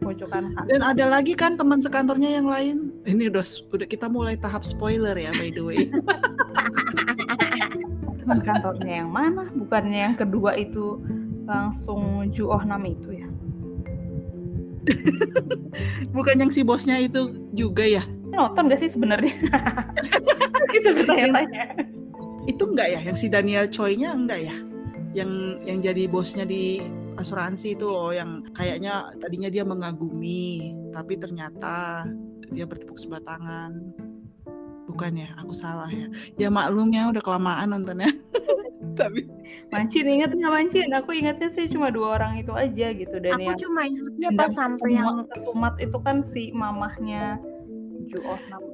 pojokan 0.00 0.56
Dan 0.64 0.80
ada 0.80 1.04
lagi 1.04 1.36
kan 1.36 1.56
teman 1.56 1.84
sekantornya 1.84 2.40
yang 2.40 2.48
lain. 2.48 2.96
Ini 3.04 3.28
udah 3.28 3.44
udah 3.72 3.86
kita 3.86 4.08
mulai 4.08 4.36
tahap 4.36 4.64
spoiler 4.64 5.12
ya 5.12 5.28
by 5.36 5.52
the 5.52 5.60
way. 5.60 5.84
teman 8.20 8.40
kantornya 8.40 9.04
yang 9.04 9.10
mana? 9.12 9.48
Bukannya 9.52 10.00
yang 10.10 10.16
kedua 10.16 10.56
itu 10.56 11.00
langsung 11.44 12.28
Ju 12.32 12.48
Oh 12.48 12.60
Nam 12.60 12.84
itu 12.84 13.16
ya 13.16 13.27
Bukan 16.16 16.36
yang 16.40 16.50
si 16.52 16.64
bosnya 16.64 16.98
itu 16.98 17.48
juga 17.54 17.84
ya. 17.84 18.04
nonton 18.28 18.68
gak 18.68 18.84
sih 18.84 18.92
sebenarnya 18.92 19.32
itu 20.76 20.88
bertanya-tanya 20.92 21.64
Itu 22.44 22.62
enggak 22.68 22.88
ya 22.92 23.00
yang 23.00 23.16
si 23.16 23.26
Daniel 23.32 23.68
Choi-nya 23.68 24.12
enggak 24.12 24.40
ya? 24.44 24.56
Yang 25.16 25.30
yang 25.64 25.78
jadi 25.80 26.02
bosnya 26.08 26.44
di 26.44 26.80
asuransi 27.18 27.74
itu 27.74 27.88
loh 27.88 28.12
yang 28.12 28.46
kayaknya 28.52 29.10
tadinya 29.18 29.48
dia 29.48 29.64
mengagumi 29.66 30.76
tapi 30.92 31.18
ternyata 31.18 32.04
dia 32.52 32.64
bertepuk 32.64 32.96
sebelah 32.96 33.24
tangan. 33.24 33.92
Bukan 34.88 35.20
ya, 35.20 35.28
aku 35.36 35.52
salah 35.52 35.88
ya. 35.92 36.08
Ya 36.40 36.48
maklum 36.48 36.88
ya 36.92 37.12
udah 37.12 37.20
kelamaan 37.20 37.76
nontonnya. 37.76 38.08
tapi 38.98 39.30
Mancin 39.70 40.06
ingat 40.10 40.34
nggak 40.34 40.52
Mancin 40.52 40.90
aku 40.92 41.10
ingatnya 41.14 41.48
sih 41.54 41.70
cuma 41.70 41.88
dua 41.94 42.20
orang 42.20 42.42
itu 42.42 42.52
aja 42.52 42.92
gitu 42.92 43.16
dan 43.22 43.38
aku 43.38 43.44
yang 43.46 43.58
cuma 43.62 43.80
ingatnya 43.86 44.28
pas 44.34 44.50
sampai 44.52 44.90
yang 44.98 45.24
kesumat, 45.30 45.74
itu 45.78 45.98
kan 46.02 46.16
si 46.26 46.50
mamahnya 46.50 47.38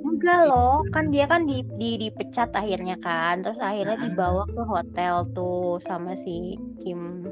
enggak 0.04 0.40
loh 0.46 0.84
kan 0.94 1.10
dia 1.10 1.26
kan 1.26 1.48
di, 1.48 1.66
di 1.74 1.98
dipecat 1.98 2.54
akhirnya 2.54 2.94
kan. 3.02 3.42
Terus 3.42 3.58
akhirnya 3.58 3.98
dibawa 3.98 4.46
ke 4.46 4.62
hotel 4.62 5.26
tuh 5.34 5.82
sama 5.82 6.14
si 6.14 6.54
Kim 6.82 7.26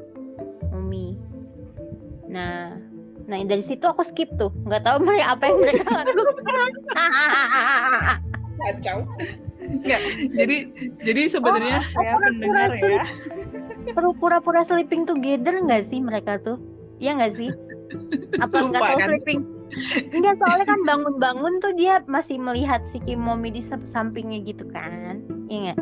Umi. 0.75 1.15
Nah 2.27 2.75
nah 3.23 3.39
dari 3.47 3.63
situ 3.63 3.87
aku 3.87 4.03
skip 4.03 4.35
tuh. 4.35 4.51
Nggak 4.67 4.83
tahu 4.83 4.97
mereka 5.07 5.27
apa 5.39 5.45
yang 5.47 5.59
mereka 5.63 5.87
lakukan. 6.03 6.71
Kacau. 8.63 8.99
Enggak. 9.63 10.01
Jadi 10.35 10.57
jadi 11.03 11.23
sebenarnya 11.31 11.79
ya 11.95 12.15
pendengar 12.19 12.71
ya 12.77 13.05
perlu 13.93 14.15
pura-pura 14.15 14.63
sleeping 14.63 15.07
together 15.07 15.59
nggak 15.59 15.83
sih 15.83 15.99
mereka 15.99 16.39
tuh 16.39 16.59
Iya 16.99 17.19
nggak 17.19 17.35
sih 17.35 17.51
apa 18.39 18.55
nggak 18.63 18.81
tahu 18.81 18.99
kan? 18.99 19.09
sleeping 19.11 19.41
Enggak 20.13 20.37
soalnya 20.37 20.67
kan 20.69 20.81
bangun-bangun 20.85 21.57
tuh 21.65 21.73
dia 21.73 22.05
masih 22.05 22.37
melihat 22.37 22.85
si 22.85 23.01
Kimomi 23.01 23.49
di 23.49 23.65
sa- 23.65 23.81
sampingnya 23.81 24.45
gitu 24.45 24.69
kan. 24.69 25.25
Iya 25.49 25.59
nggak? 25.73 25.79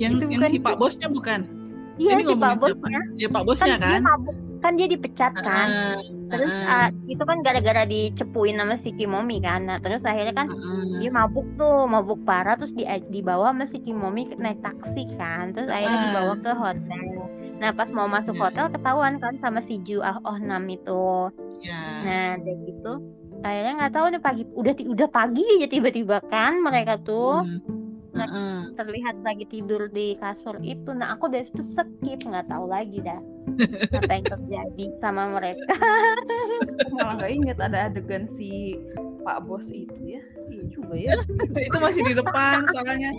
Yang 0.00 0.12
Itu 0.12 0.24
yang 0.24 0.30
bukan 0.32 0.48
si 0.48 0.58
Pak 0.58 0.74
Bosnya 0.80 1.08
bukan? 1.12 1.40
Iya 2.00 2.12
si 2.24 2.34
Pak? 2.34 2.52
Bosnya. 2.56 3.00
Ya 3.20 3.28
Pak 3.28 3.36
Kan 3.36 3.46
Bosnya 3.46 3.76
dia 3.76 3.84
kan? 3.84 4.00
mabuk. 4.00 4.36
Kan 4.62 4.78
dia 4.78 4.86
dipecat 4.86 5.34
kan. 5.42 5.68
Terus 6.32 6.54
ah, 6.64 6.88
itu 7.04 7.20
kan 7.20 7.42
gara-gara 7.42 7.84
dicepuin 7.84 8.56
sama 8.56 8.78
si 8.78 8.94
Kimomi 8.94 9.42
kan. 9.42 9.68
Nah, 9.68 9.82
terus 9.82 10.06
akhirnya 10.06 10.32
kan 10.32 10.48
dia 10.96 11.10
mabuk 11.10 11.44
tuh, 11.58 11.84
mabuk 11.84 12.22
parah 12.22 12.54
terus 12.54 12.72
di, 12.72 12.86
dibawa 13.10 13.50
sama 13.52 13.66
si 13.66 13.82
Kimomi 13.82 14.32
naik 14.38 14.62
taksi 14.62 15.12
kan. 15.18 15.52
Terus 15.52 15.68
akhirnya 15.68 15.98
dibawa 16.08 16.32
ke 16.38 16.52
hotel. 16.54 17.06
Nah, 17.58 17.70
pas 17.74 17.90
mau 17.90 18.06
masuk 18.06 18.38
Iya. 18.38 18.42
hotel 18.48 18.66
ketahuan 18.72 19.14
kan 19.20 19.34
sama 19.38 19.60
si 19.60 19.82
Ju 19.82 20.00
Ah 20.00 20.16
Oh 20.24 20.38
Nam 20.38 20.64
itu. 20.70 21.28
Ya. 21.60 21.82
Nah, 22.00 22.30
kayak 22.40 22.58
gitu. 22.64 22.92
Akhirnya 23.42 23.72
nggak 23.74 23.92
tahu 23.92 24.04
udah 24.14 24.22
pagi 24.22 24.42
udah 24.54 24.72
udah 24.86 25.08
pagi 25.10 25.42
aja 25.58 25.66
tiba-tiba 25.66 26.22
kan 26.30 26.62
mereka 26.62 26.94
tuh 27.02 27.42
Hmm. 27.42 27.81
Nah, 28.12 28.28
Ah, 28.28 28.36
ah. 28.36 28.58
terlihat 28.76 29.24
lagi 29.24 29.48
tidur 29.48 29.88
di 29.88 30.12
kasur 30.20 30.60
itu. 30.60 30.92
Nah, 30.92 31.16
aku 31.16 31.32
dari 31.32 31.48
situ 31.48 31.64
skip 31.64 32.20
nggak 32.28 32.44
tahu 32.44 32.68
lagi 32.68 33.00
dah 33.00 33.16
apa 33.98 34.12
yang 34.12 34.26
terjadi 34.28 34.84
sama 35.00 35.32
mereka. 35.32 35.72
Malah 36.94 37.14
nggak 37.18 37.32
inget 37.32 37.58
ada 37.58 37.88
adegan 37.88 38.28
si 38.36 38.76
Pak 39.24 39.48
Bos 39.48 39.64
itu 39.72 39.96
ya. 40.04 40.22
Iya 40.52 40.64
juga 40.68 40.94
ya. 40.98 41.16
Itu 41.72 41.78
masih 41.80 42.02
di 42.04 42.12
depan 42.12 42.68
soalnya. 42.74 43.10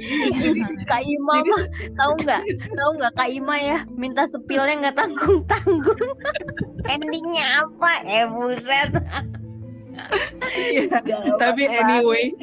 Kak 0.85 1.01
Ima 1.01 1.41
mah 1.41 1.63
tahu 1.97 2.13
nggak? 2.21 2.41
Tahu 2.69 2.89
nggak 3.01 3.13
Kak 3.17 3.29
Ima 3.33 3.55
ya 3.57 3.77
minta 3.97 4.29
sepilnya 4.29 4.77
nggak 4.77 4.97
tanggung 4.99 5.41
tanggung. 5.49 6.13
Endingnya 6.85 7.65
apa? 7.65 8.05
Eh 8.05 8.29
buset. 8.29 8.91
Iya. 10.53 10.89
Tapi 11.39 11.63
anyway, 11.65 12.33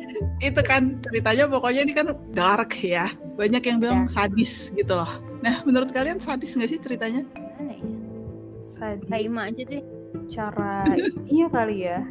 itu 0.40 0.60
kan 0.60 0.96
ceritanya 1.00 1.44
pokoknya 1.46 1.80
ini 1.84 1.92
kan 1.92 2.06
dark 2.32 2.72
ya. 2.80 3.12
Banyak 3.36 3.62
yang 3.62 3.78
bilang 3.78 4.00
sadis 4.06 4.72
gitu 4.72 4.92
loh. 4.92 5.08
Nah, 5.40 5.60
menurut 5.64 5.88
kalian 5.88 6.18
sadis 6.18 6.52
nggak 6.52 6.70
sih 6.70 6.80
ceritanya? 6.80 7.22
Ya? 7.56 7.76
Sadis. 8.64 9.08
Kak 9.08 9.20
Ima 9.20 9.48
aja 9.48 9.62
deh. 9.62 9.84
cara 10.30 10.82
iya 11.30 11.46
kali 11.46 11.86
ya 11.86 12.02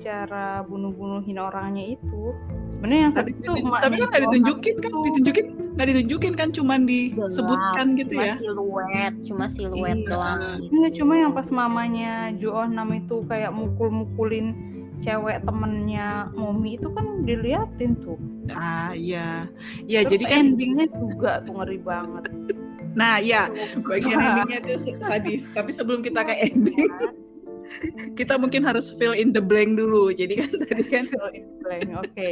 cara 0.00 0.62
bunuh-bunuhin 0.62 1.38
orangnya 1.38 1.94
itu 1.94 2.34
sebenarnya 2.74 3.00
yang 3.02 3.14
sadis 3.14 3.34
itu 3.34 3.50
tapi 3.78 3.94
kan 3.94 4.06
nggak 4.06 4.18
itu, 4.18 4.26
ditunjukin 4.26 4.74
kan, 4.74 4.90
itu. 4.90 4.98
ditunjukin 5.06 5.46
nggak 5.78 5.86
ditunjukin 5.86 6.32
kan, 6.34 6.48
cuman 6.50 6.80
disebutkan 6.82 7.86
gitu 7.94 8.18
cuma 8.18 8.26
ya. 8.26 8.34
siluet, 8.34 9.14
cuma 9.22 9.44
siluet 9.46 9.98
Iya. 10.02 10.10
doang. 10.10 10.38
Enggak 10.66 10.92
cuma 10.98 11.12
yang 11.14 11.30
pas 11.30 11.48
mamanya 11.48 12.34
Jo 12.34 12.50
Oh 12.50 12.66
Nam 12.66 12.90
itu 12.90 13.22
kayak 13.22 13.54
mukul-mukulin 13.54 14.46
cewek 15.00 15.42
temennya 15.46 16.30
Momi 16.34 16.76
itu 16.76 16.88
kan 16.92 17.22
diliatin 17.22 17.94
tuh. 18.02 18.18
Ah 18.50 18.90
iya, 18.96 19.46
ya 19.84 20.02
Terus 20.04 20.12
jadi 20.16 20.24
kan, 20.26 20.40
endingnya 20.54 20.86
juga 20.94 21.42
tuh 21.44 21.58
ngeri 21.60 21.78
banget. 21.80 22.24
nah 22.98 23.22
ya 23.22 23.46
bagian 23.86 24.18
endingnya 24.18 24.58
itu 24.64 24.96
sadis. 25.04 25.46
Tapi 25.54 25.70
sebelum 25.70 26.02
kita 26.02 26.24
ke 26.26 26.34
ending, 26.50 26.90
kita 28.18 28.34
mungkin 28.40 28.64
harus 28.66 28.90
fill 28.96 29.14
in 29.14 29.30
the 29.30 29.42
blank 29.42 29.76
dulu. 29.78 30.10
Jadi 30.10 30.34
kan 30.42 30.50
tadi 30.66 30.82
kan 30.88 31.04
Fill 31.06 31.30
in 31.36 31.44
the 31.46 31.56
blank, 31.62 31.86
Oke. 32.02 32.30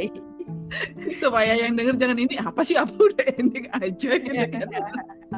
supaya 1.21 1.55
yang 1.55 1.79
denger 1.79 1.95
jangan 1.95 2.19
ini 2.19 2.35
apa 2.35 2.59
sih 2.65 2.75
apa 2.75 2.91
udah 2.91 3.25
ending 3.39 3.71
aja 3.71 4.11
gitu 4.19 4.45
kan. 4.51 4.67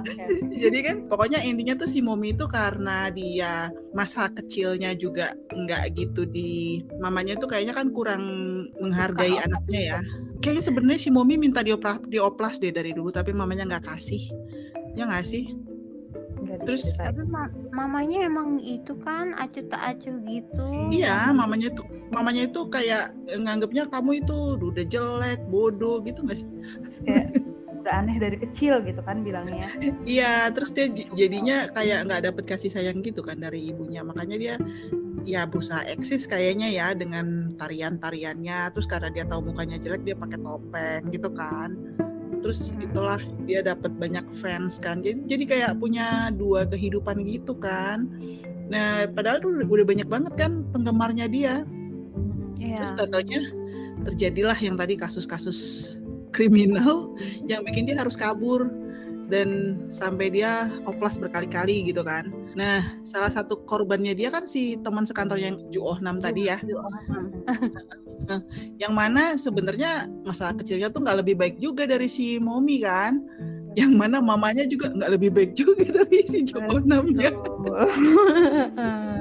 Oke. 0.04 0.24
Jadi 0.60 0.78
kan 0.84 0.96
pokoknya 1.08 1.40
intinya 1.44 1.76
tuh 1.80 1.90
si 1.90 2.00
Momi 2.00 2.34
itu 2.36 2.46
karena 2.48 3.12
dia 3.12 3.74
masa 3.92 4.32
kecilnya 4.32 4.96
juga 4.96 5.36
nggak 5.52 5.84
gitu 5.96 6.26
di 6.26 6.84
mamanya 7.00 7.36
tuh 7.40 7.50
kayaknya 7.52 7.74
kan 7.76 7.92
kurang 7.92 8.24
menghargai 8.80 9.36
Suka 9.36 9.46
anaknya 9.50 9.82
ya. 9.82 10.00
Kayaknya 10.40 10.64
sebenarnya 10.64 11.00
si 11.02 11.10
Momi 11.12 11.36
minta 11.36 11.60
diopra- 11.60 12.04
dioplas 12.08 12.58
deh 12.58 12.72
dari 12.72 12.96
dulu 12.96 13.12
tapi 13.12 13.36
mamanya 13.36 13.68
nggak 13.68 13.86
kasih. 13.92 14.24
Ya 14.96 15.06
nggak 15.08 15.28
sih? 15.28 15.54
Terus-. 16.66 16.98
Tapi 16.98 17.24
ma- 17.28 17.52
mamanya 17.72 18.26
emang 18.26 18.60
itu 18.60 18.96
kan 19.04 19.36
acuh 19.38 19.64
tak 19.70 19.96
acuh 19.96 20.16
gitu. 20.26 20.68
Iya, 20.90 21.32
mamanya 21.32 21.72
tuh 21.76 21.86
mamanya 22.10 22.50
itu 22.50 22.66
kayak 22.68 23.14
nganggapnya 23.30 23.86
kamu 23.88 24.26
itu 24.26 24.58
udah 24.58 24.86
jelek, 24.90 25.40
bodoh 25.48 26.02
gitu 26.04 26.26
nggak 26.26 26.40
sih? 26.42 26.48
Kayak 27.06 27.28
udah 27.90 28.06
aneh 28.06 28.22
dari 28.22 28.38
kecil 28.38 28.86
gitu 28.86 29.02
kan 29.02 29.26
bilangnya. 29.26 29.74
Iya, 30.06 30.54
terus 30.54 30.70
dia 30.70 30.94
jadinya 30.94 31.74
kayak 31.74 32.06
nggak 32.06 32.22
dapet 32.30 32.44
kasih 32.46 32.70
sayang 32.70 33.02
gitu 33.02 33.26
kan 33.26 33.42
dari 33.42 33.74
ibunya. 33.74 34.06
Makanya 34.06 34.38
dia 34.38 34.56
ya 35.26 35.50
berusaha 35.50 35.82
eksis 35.90 36.30
kayaknya 36.30 36.70
ya 36.70 36.94
dengan 36.94 37.50
tarian-tariannya. 37.58 38.70
Terus 38.78 38.86
karena 38.86 39.10
dia 39.10 39.26
tahu 39.26 39.50
mukanya 39.50 39.82
jelek 39.82 40.06
dia 40.06 40.14
pakai 40.14 40.38
topeng 40.38 41.02
gitu 41.10 41.34
kan. 41.34 41.74
Terus 42.46 42.78
itulah 42.78 43.18
dia 43.50 43.66
dapat 43.66 43.90
banyak 43.98 44.38
fans 44.38 44.78
kan. 44.78 45.02
Jadi 45.02 45.26
jadi 45.26 45.44
kayak 45.50 45.82
punya 45.82 46.30
dua 46.30 46.70
kehidupan 46.70 47.26
gitu 47.26 47.58
kan. 47.58 48.06
Nah, 48.70 49.10
padahal 49.10 49.42
tuh 49.42 49.66
udah 49.66 49.82
banyak 49.82 50.06
banget 50.06 50.38
kan 50.38 50.62
penggemarnya 50.70 51.26
dia. 51.26 51.66
Iya. 52.62 52.86
Terus 52.86 52.94
totonya 52.94 53.42
terjadilah 54.06 54.56
yang 54.62 54.78
tadi 54.78 54.94
kasus-kasus 54.94 55.99
kriminal 56.32 57.14
yang 57.46 57.66
bikin 57.66 57.90
dia 57.90 57.98
harus 58.00 58.14
kabur 58.18 58.70
dan 59.30 59.78
sampai 59.94 60.34
dia 60.34 60.68
oplas 60.90 61.22
berkali-kali 61.22 61.86
gitu 61.86 62.02
kan. 62.02 62.34
Nah, 62.58 62.98
salah 63.06 63.30
satu 63.30 63.62
korbannya 63.70 64.18
dia 64.18 64.34
kan 64.34 64.50
si 64.50 64.74
teman 64.82 65.06
sekantornya 65.06 65.54
yang 65.54 65.60
Ju 65.70 65.86
Oh 65.86 65.98
Nam 66.02 66.18
tadi 66.18 66.50
ya, 66.50 66.58
yang 68.82 68.94
mana 68.98 69.38
sebenarnya 69.38 70.10
masa 70.26 70.50
kecilnya 70.58 70.90
tuh 70.90 71.06
nggak 71.06 71.22
lebih 71.22 71.36
baik 71.38 71.56
juga 71.62 71.86
dari 71.86 72.10
si 72.10 72.42
Momi 72.42 72.82
kan. 72.82 73.22
Yang 73.78 73.94
mana 74.02 74.18
mamanya 74.18 74.66
juga 74.66 74.90
nggak 74.90 75.12
lebih 75.14 75.30
baik 75.30 75.52
juga 75.54 75.86
dari 76.02 76.26
si 76.26 76.42
Ju 76.42 76.58
Oh 76.66 76.82
Nam 76.82 77.14
ya. 77.14 77.30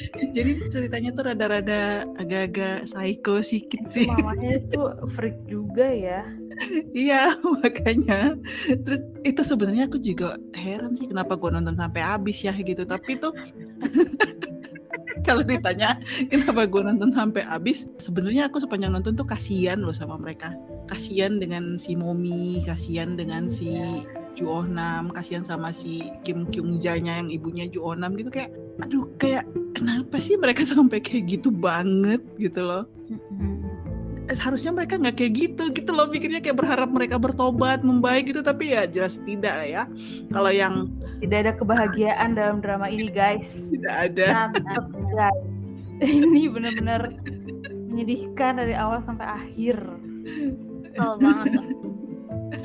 Jadi 0.36 0.50
ceritanya 0.70 1.10
tuh 1.12 1.24
rada-rada 1.32 2.08
agak-agak 2.16 2.88
psycho 2.88 3.44
sedikit 3.44 3.82
sih. 3.90 4.08
Mamanya 4.08 4.60
itu 4.60 4.80
freak 5.14 5.36
juga 5.46 5.86
ya. 5.90 6.22
Iya 6.92 7.40
makanya 7.40 8.36
Terus 8.68 9.00
itu 9.24 9.40
sebenarnya 9.40 9.88
aku 9.88 9.96
juga 9.96 10.36
heran 10.52 10.92
sih 10.92 11.08
kenapa 11.08 11.32
gue 11.32 11.48
nonton 11.48 11.72
sampai 11.72 12.04
habis 12.04 12.36
ya 12.44 12.52
gitu 12.52 12.84
tapi 12.84 13.16
tuh 13.16 13.32
kalau 15.26 15.40
ditanya 15.40 15.96
kenapa 16.28 16.68
gue 16.68 16.82
nonton 16.84 17.16
sampai 17.16 17.48
habis 17.48 17.88
sebenarnya 17.96 18.52
aku 18.52 18.60
sepanjang 18.60 18.92
nonton 18.92 19.16
tuh 19.16 19.24
kasihan 19.24 19.80
loh 19.80 19.96
sama 19.96 20.20
mereka 20.20 20.52
kasihan 20.84 21.40
dengan 21.40 21.80
si 21.80 21.96
Momi 21.96 22.60
kasihan 22.68 23.16
dengan 23.16 23.48
si 23.48 23.80
Ju 23.80 24.19
Oh 24.46 24.62
Nam 24.62 25.10
kasihan 25.10 25.42
sama 25.42 25.74
si 25.74 26.06
Kim 26.22 26.46
Kyung 26.48 26.78
Janya 26.78 27.18
yang 27.18 27.28
ibunya 27.32 27.66
Ju 27.66 27.82
Oh 27.82 27.96
Nam 27.98 28.14
gitu 28.14 28.30
kayak 28.30 28.54
aduh 28.80 29.10
kayak 29.18 29.44
kenapa 29.74 30.16
sih 30.22 30.38
mereka 30.38 30.62
sampai 30.70 31.02
kayak 31.02 31.38
gitu 31.38 31.50
banget 31.50 32.22
gitu 32.38 32.62
loh 32.62 32.84
Eh, 34.30 34.38
harusnya 34.38 34.70
mereka 34.70 34.94
nggak 34.94 35.16
kayak 35.18 35.32
gitu 35.34 35.62
gitu 35.74 35.90
loh 35.90 36.06
pikirnya 36.06 36.38
kayak 36.38 36.62
berharap 36.62 36.86
mereka 36.86 37.18
bertobat 37.18 37.82
membaik 37.82 38.30
gitu 38.30 38.46
tapi 38.46 38.70
ya 38.70 38.86
jelas 38.86 39.18
tidak 39.26 39.58
lah 39.58 39.66
ya 39.66 39.82
kalau 40.30 40.54
yang 40.54 40.86
Tidak 41.18 41.34
ada 41.34 41.52
kebahagiaan 41.52 42.38
dalam 42.38 42.62
drama 42.62 42.86
ini 42.86 43.10
guys. 43.10 43.50
tidak 43.74 43.94
ada 44.08 44.54
Tetap, 44.54 44.86
guys. 44.88 45.42
Ini 46.24 46.48
benar-benar 46.48 47.12
menyedihkan 47.92 48.56
dari 48.56 48.72
awal 48.72 49.04
sampai 49.04 49.26
akhir. 49.28 49.76
Betul 50.80 51.12
banget. 51.20 51.60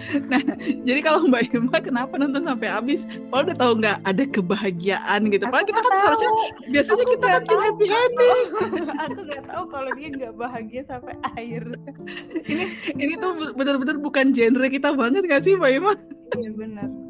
jadi 0.87 0.99
kalau 1.01 1.27
Mbak 1.27 1.53
Ima 1.53 1.77
kenapa 1.79 2.13
nonton 2.15 2.43
sampai 2.43 2.67
habis 2.71 3.03
kalau 3.31 3.41
udah 3.47 3.57
tahu 3.57 3.71
nggak 3.81 3.97
ada 4.03 4.23
kebahagiaan 4.29 5.21
gitu 5.31 5.43
padahal 5.47 5.67
kita 5.67 5.79
kan 5.79 5.89
nggak 5.89 6.01
seharusnya 6.01 6.29
tahu. 6.31 6.71
biasanya 6.71 7.05
Aku 7.05 7.11
kita 7.13 7.25
kan 7.25 7.43
happy 7.61 7.85
ending 7.87 8.47
Aku 9.05 9.19
nggak 9.25 9.43
tahu 9.49 9.63
kalau 9.69 9.89
dia 9.95 10.07
nggak 10.11 10.33
bahagia 10.35 10.81
sampai 10.87 11.13
akhir. 11.23 11.63
ini 13.01 13.13
tuh 13.17 13.31
bener-bener 13.53 13.97
bukan 13.99 14.31
genre 14.35 14.67
kita 14.67 14.89
banget 14.93 15.21
nggak 15.25 15.41
sih 15.43 15.53
Mbak 15.57 15.71
Ima 15.77 15.93
Iya 16.35 16.51
benar. 16.57 17.04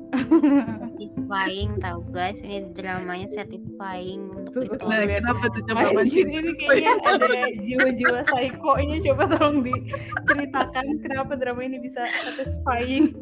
Satisfying 0.80 1.70
tau 1.82 2.00
guys 2.12 2.40
ini 2.42 2.72
dramanya 2.74 3.28
satisfying 3.32 4.32
untuk 4.34 4.52
Tuh, 4.54 4.62
ditonton. 4.66 4.90
nah 4.90 5.02
kenapa 5.06 5.44
tuh 5.52 5.62
coba 5.68 5.92
Mas 5.92 6.14
ini 6.16 6.54
kayaknya 6.60 6.94
ada 7.12 7.42
jiwa-jiwa 7.60 8.20
psycho-nya 8.30 8.98
coba 9.12 9.24
tolong 9.36 9.58
diceritakan 9.66 10.86
kenapa 11.04 11.32
drama 11.36 11.62
ini 11.66 11.78
bisa 11.84 12.08
satisfying. 12.24 13.14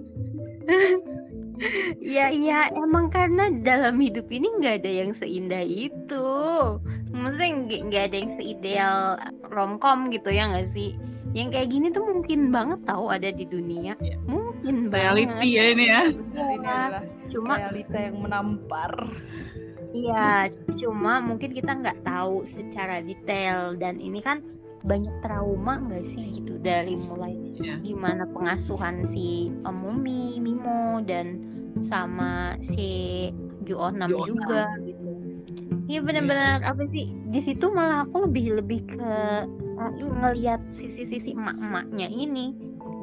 Iya 2.03 2.33
iya 2.33 2.59
emang 2.75 3.07
karena 3.13 3.47
dalam 3.63 4.01
hidup 4.01 4.27
ini 4.33 4.51
nggak 4.59 4.83
ada 4.83 4.91
yang 4.91 5.11
seindah 5.15 5.63
itu. 5.63 6.27
Maksudnya 7.13 7.79
nggak 7.87 8.03
ada 8.09 8.17
yang 8.17 8.31
seideal 8.35 8.97
romcom 9.47 10.09
gitu 10.11 10.33
ya 10.33 10.49
nggak 10.49 10.67
sih? 10.73 10.97
Yang 11.33 11.47
kayak 11.49 11.69
gini 11.69 11.87
tuh 11.89 12.03
mungkin 12.05 12.39
banget 12.49 12.79
tahu 12.85 13.05
ada 13.09 13.29
di 13.29 13.45
dunia. 13.45 13.97
Iya. 13.97 14.17
Mungkin 14.23 14.93
reality 14.93 15.33
banget. 15.33 15.49
ya 15.49 15.63
ini 15.73 15.85
ya 15.85 16.01
Ini 16.07 16.39
adalah 16.61 17.03
Cuma 17.27 17.53
realita 17.57 17.97
yang 17.97 18.17
menampar. 18.21 18.91
Iya, 19.93 20.49
cuma 20.77 21.21
mungkin 21.21 21.53
kita 21.53 21.77
nggak 21.77 22.01
tahu 22.01 22.41
secara 22.45 23.01
detail 23.01 23.77
dan 23.77 23.97
ini 23.97 24.21
kan 24.21 24.41
banyak 24.81 25.13
trauma 25.21 25.77
nggak 25.79 26.03
sih 26.03 26.33
gitu 26.33 26.57
dari 26.59 26.97
mulai 26.97 27.37
Iya. 27.55 27.77
gimana 27.79 28.25
pengasuhan 28.27 29.05
si 29.07 29.53
eh, 29.53 29.69
Mumi, 29.73 30.41
Mimo 30.41 30.97
dan 31.05 31.39
sama 31.85 32.57
si 32.59 33.29
Juonam 33.63 34.09
Juonam. 34.09 34.27
juga 34.27 34.65
gitu. 34.81 35.09
Iya 35.85 35.99
benar-benar 36.01 36.65
apa 36.65 36.83
sih 36.89 37.13
di 37.29 37.39
situ 37.39 37.69
malah 37.69 38.03
aku 38.03 38.25
lebih 38.25 38.59
lebih 38.59 38.81
ke 38.87 39.13
ngelihat 39.77 40.61
sisi-sisi 40.71 41.33
emak-emaknya 41.33 42.07
ini 42.07 42.53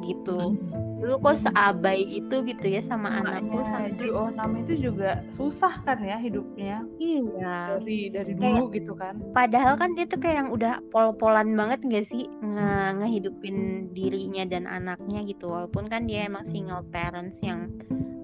gitu. 0.01 0.57
Dulu 1.01 1.17
kok 1.17 1.37
seabai 1.41 1.97
itu 1.97 2.45
gitu 2.45 2.65
ya 2.65 2.81
sama 2.85 3.09
anakku 3.09 3.57
Maknya 3.57 3.69
sampai 3.73 3.97
Ju 3.97 4.13
Onam 4.13 4.51
itu 4.61 4.73
juga 4.89 5.25
susah 5.33 5.81
kan 5.81 5.97
ya 5.97 6.21
hidupnya 6.21 6.85
iya. 7.01 7.73
dari 7.73 8.13
dari 8.13 8.37
Kayak- 8.37 8.61
dulu 8.61 8.65
gitu 8.69 8.93
kan. 8.93 9.17
Padahal 9.33 9.81
kan 9.81 9.97
dia 9.97 10.05
tuh 10.05 10.21
kayak 10.21 10.45
yang 10.45 10.49
udah 10.53 10.77
pol-polan 10.93 11.57
banget 11.57 11.81
gak 11.89 12.05
sih 12.05 12.29
nge 12.41 13.01
ngehidupin 13.01 13.89
dirinya 13.97 14.45
dan 14.45 14.69
anaknya 14.69 15.25
gitu 15.25 15.49
walaupun 15.49 15.89
kan 15.89 16.05
dia 16.05 16.29
emang 16.29 16.45
single 16.45 16.85
parents 16.93 17.41
yang 17.41 17.69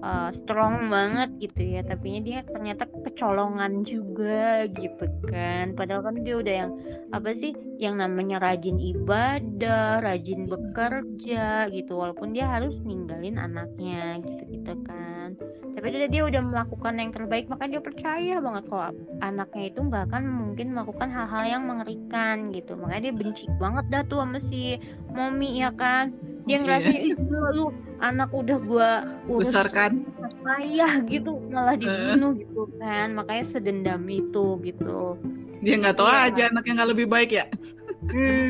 uh, 0.02 0.30
strong 0.32 0.90
banget 0.90 1.30
gitu 1.38 1.78
ya. 1.78 1.82
Tapi 1.86 2.22
dia 2.22 2.42
ternyata 2.44 2.86
kecolongan 3.06 3.86
juga 3.86 4.66
gitu 4.70 5.06
kan. 5.26 5.72
Padahal 5.74 6.02
kan 6.06 6.16
dia 6.22 6.34
udah 6.38 6.54
yang 6.66 6.72
apa 7.14 7.30
sih 7.32 7.52
yang 7.78 7.98
namanya 7.98 8.42
rajin 8.42 8.78
ibadah 8.80 10.02
rajin 10.02 10.48
bekerja 10.48 11.70
gitu. 11.70 11.92
Walaupun 11.94 12.34
dia 12.34 12.48
harus 12.48 12.78
ninggalin 12.82 13.38
anaknya 13.38 14.22
gitu 14.24 14.42
gitu 14.58 14.74
kan 14.84 15.38
tapi 15.78 15.94
udah 15.94 16.10
dia 16.10 16.22
udah 16.26 16.42
melakukan 16.42 16.94
yang 16.98 17.10
terbaik 17.14 17.46
maka 17.46 17.70
dia 17.70 17.78
percaya 17.78 18.42
banget 18.42 18.64
kalau 18.66 18.90
anaknya 19.22 19.64
itu 19.70 19.80
nggak 19.80 20.02
akan 20.10 20.22
mungkin 20.26 20.66
melakukan 20.74 21.08
hal-hal 21.08 21.44
yang 21.46 21.62
mengerikan 21.64 22.50
gitu 22.50 22.74
makanya 22.74 23.08
dia 23.08 23.14
benci 23.14 23.44
banget 23.62 23.84
dah 23.86 24.02
tuh 24.04 24.18
sama 24.18 24.38
si 24.42 24.82
momi 25.14 25.62
ya 25.62 25.70
kan 25.70 26.10
dia 26.44 26.58
Iya. 26.58 26.64
ngerasa 26.66 26.90
ih 26.98 27.12
gila 27.14 27.48
lu 27.54 27.66
anak 27.98 28.30
udah 28.34 28.58
gua 28.58 28.90
urus 29.30 29.54
Besarkan. 29.54 30.02
payah 30.42 30.92
gitu 31.06 31.38
malah 31.46 31.78
dibunuh 31.78 32.34
gitu 32.34 32.66
kan 32.82 33.14
makanya 33.14 33.44
sedendam 33.46 34.02
itu 34.10 34.58
gitu 34.66 35.14
Dia 35.62 35.74
nggak 35.78 35.94
tahu 35.94 36.10
Iya. 36.10 36.26
aja 36.30 36.42
anaknya 36.50 36.72
nggak 36.82 36.90
lebih 36.94 37.06
baik 37.06 37.30
ya. 37.34 37.46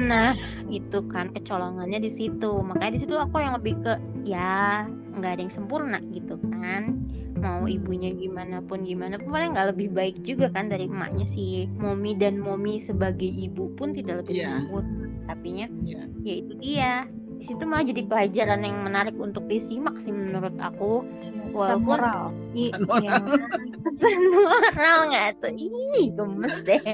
Nah, 0.04 0.36
itu 0.68 1.00
kan 1.08 1.32
kecolongannya 1.32 1.98
di 1.98 2.12
situ. 2.12 2.60
Makanya 2.60 2.92
di 2.94 3.00
situ 3.00 3.16
aku 3.16 3.40
yang 3.40 3.56
lebih 3.56 3.80
ke 3.80 3.96
ya 4.22 4.84
nggak 5.18 5.32
ada 5.34 5.42
yang 5.42 5.52
sempurna 5.52 5.98
gitu 6.08 6.38
kan. 6.54 6.94
Mau 7.38 7.64
ibunya 7.64 8.10
gimana 8.10 8.58
pun 8.58 8.82
gimana 8.82 9.14
pun 9.14 9.30
paling 9.30 9.52
nggak 9.52 9.68
lebih 9.72 9.88
baik 9.90 10.16
juga 10.22 10.48
kan 10.48 10.66
dari 10.66 10.84
emaknya 10.84 11.22
si 11.22 11.66
Momi 11.74 12.12
dan 12.12 12.36
Momi 12.36 12.78
sebagai 12.78 13.26
ibu 13.26 13.70
pun 13.74 13.92
tidak 13.92 14.22
lebih 14.22 14.38
Iya. 14.38 14.46
sempurna. 14.58 14.94
Tapinya 15.26 15.66
Iya. 15.82 16.02
ya 16.18 16.34
itu 16.34 16.52
dia. 16.56 16.92
Di 17.38 17.46
situ 17.46 17.62
malah 17.62 17.86
jadi 17.86 18.02
pelajaran 18.02 18.60
yang 18.60 18.82
menarik 18.82 19.14
untuk 19.14 19.46
disimak 19.46 19.94
sih 20.02 20.10
menurut 20.10 20.52
aku. 20.58 21.06
Pesan 21.48 21.54
Walaupun 21.54 21.86
moral. 21.86 22.22
i- 22.52 22.68
Pesan 22.68 22.82
moral. 22.82 23.06
ya, 23.06 23.14
pesan 23.86 24.18
moral 24.28 24.96
nggak 25.06 25.28
tuh? 25.38 25.50
Ih, 25.54 26.06
gemes 26.10 26.54
deh. 26.66 26.82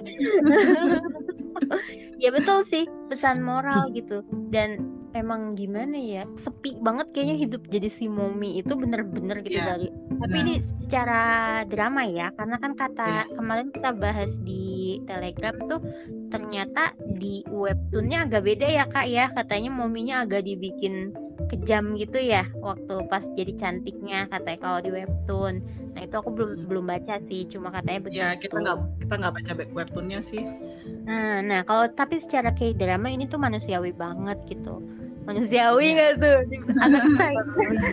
ya 2.23 2.29
betul 2.29 2.61
sih 2.65 2.85
pesan 3.09 3.41
moral 3.41 3.89
gitu 3.91 4.21
dan 4.51 4.79
emang 5.15 5.55
gimana 5.55 5.95
ya 5.95 6.23
sepi 6.35 6.75
banget 6.79 7.15
kayaknya 7.15 7.37
hidup 7.39 7.63
jadi 7.71 7.89
si 7.89 8.11
Momi 8.11 8.59
itu 8.59 8.75
bener-bener 8.75 9.41
gitu 9.41 9.57
Iya, 9.57 9.67
dari 9.71 9.87
tapi 9.89 10.19
benar. 10.19 10.43
ini 10.43 10.55
secara 10.59 11.23
drama 11.65 12.03
ya 12.05 12.35
karena 12.35 12.57
kan 12.59 12.73
kata 12.75 13.07
Iya. 13.07 13.25
kemarin 13.39 13.69
kita 13.71 13.91
bahas 13.95 14.33
di 14.43 14.65
telegram 15.07 15.55
tuh 15.71 15.81
ternyata 16.29 16.93
di 17.15 17.47
webtoonnya 17.47 18.27
agak 18.27 18.43
beda 18.43 18.67
ya 18.67 18.85
kak 18.85 19.07
ya 19.07 19.31
katanya 19.31 19.71
Mominya 19.71 20.27
agak 20.27 20.43
dibikin 20.43 21.15
kejam 21.47 21.95
gitu 21.95 22.19
ya 22.19 22.47
waktu 22.59 23.07
pas 23.07 23.23
jadi 23.35 23.55
cantiknya 23.55 24.27
katanya 24.27 24.59
kalau 24.59 24.79
di 24.81 24.91
webtoon 24.91 25.63
nah 25.95 26.03
itu 26.03 26.15
aku 26.15 26.31
belum 26.31 26.51
belum 26.67 26.85
baca 26.91 27.23
sih 27.27 27.47
cuma 27.47 27.71
katanya 27.71 28.01
begitu 28.03 28.19
Ya 28.19 28.35
kita 28.35 28.57
nggak 28.59 28.77
kita 29.07 29.15
nggak 29.15 29.35
baca 29.35 29.53
webtoonnya 29.71 30.21
sih. 30.23 30.43
Nah, 31.05 31.45
nah 31.45 31.61
kalau 31.63 31.85
tapi 31.93 32.17
secara 32.19 32.51
kayak 32.51 32.81
drama 32.81 33.13
ini 33.13 33.29
tuh 33.29 33.37
manusiawi 33.37 33.93
banget 33.93 34.41
gitu. 34.49 34.81
Manusiawi 35.25 35.87
nggak 35.97 36.13
tuh? 36.21 36.39
Anak 36.85 37.05
saya, 37.17 37.41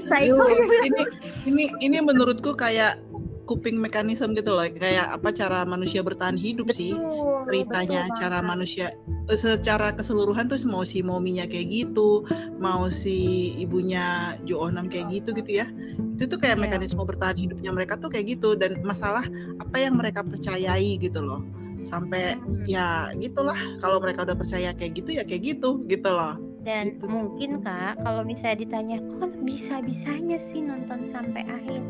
psycho 0.08 0.44
Ini 0.84 1.04
ini 1.48 1.64
ini 1.80 1.98
menurutku 2.04 2.52
kayak 2.56 3.00
coping 3.48 3.80
mekanisme 3.80 4.32
gitu 4.32 4.54
loh, 4.56 4.64
kayak 4.64 5.12
apa 5.12 5.32
cara 5.36 5.68
manusia 5.68 6.00
bertahan 6.00 6.40
hidup 6.40 6.72
sih. 6.72 6.96
Betul, 6.96 7.48
ceritanya 7.52 8.08
betul 8.08 8.18
cara 8.22 8.38
manusia 8.40 8.88
eh, 9.28 9.36
secara 9.40 9.92
keseluruhan 9.92 10.48
tuh 10.48 10.60
mau 10.70 10.84
si 10.88 11.04
mominya 11.04 11.44
kayak 11.44 11.68
gitu 11.68 12.24
mau 12.62 12.88
si 12.88 13.52
ibunya 13.60 14.38
Jo 14.48 14.68
Onam 14.72 14.88
kayak 14.88 15.12
gitu 15.12 15.36
gitu 15.36 15.64
ya. 15.64 15.68
Itu 16.16 16.30
tuh 16.32 16.40
kayak 16.40 16.60
Iya. 16.60 16.64
mekanisme 16.68 17.02
bertahan 17.02 17.36
hidupnya 17.40 17.72
mereka 17.74 17.98
tuh 17.98 18.12
kayak 18.12 18.38
gitu. 18.40 18.54
Dan 18.56 18.84
masalah 18.84 19.26
apa 19.60 19.76
yang 19.80 19.98
mereka 19.98 20.22
percayai 20.24 21.00
gitu 21.02 21.20
loh. 21.20 21.42
Sampai 21.82 22.38
Hmm. 22.38 22.62
ya 22.70 23.10
gitulah. 23.18 23.58
Kalau 23.82 23.98
mereka 24.00 24.22
udah 24.24 24.38
percaya 24.38 24.70
kayak 24.76 25.02
gitu 25.02 25.18
ya 25.18 25.24
kayak 25.26 25.58
gitu 25.58 25.82
gitu 25.90 26.08
loh 26.12 26.51
Dan 26.62 26.98
gitu. 26.98 27.10
mungkin 27.10 27.66
kak, 27.66 27.98
kalau 28.06 28.22
misalnya 28.22 28.62
ditanya, 28.62 28.98
kok 29.18 29.34
bisa 29.42 29.82
bisanya 29.82 30.38
sih 30.38 30.62
nonton 30.62 31.10
sampai 31.10 31.42
akhir? 31.50 31.82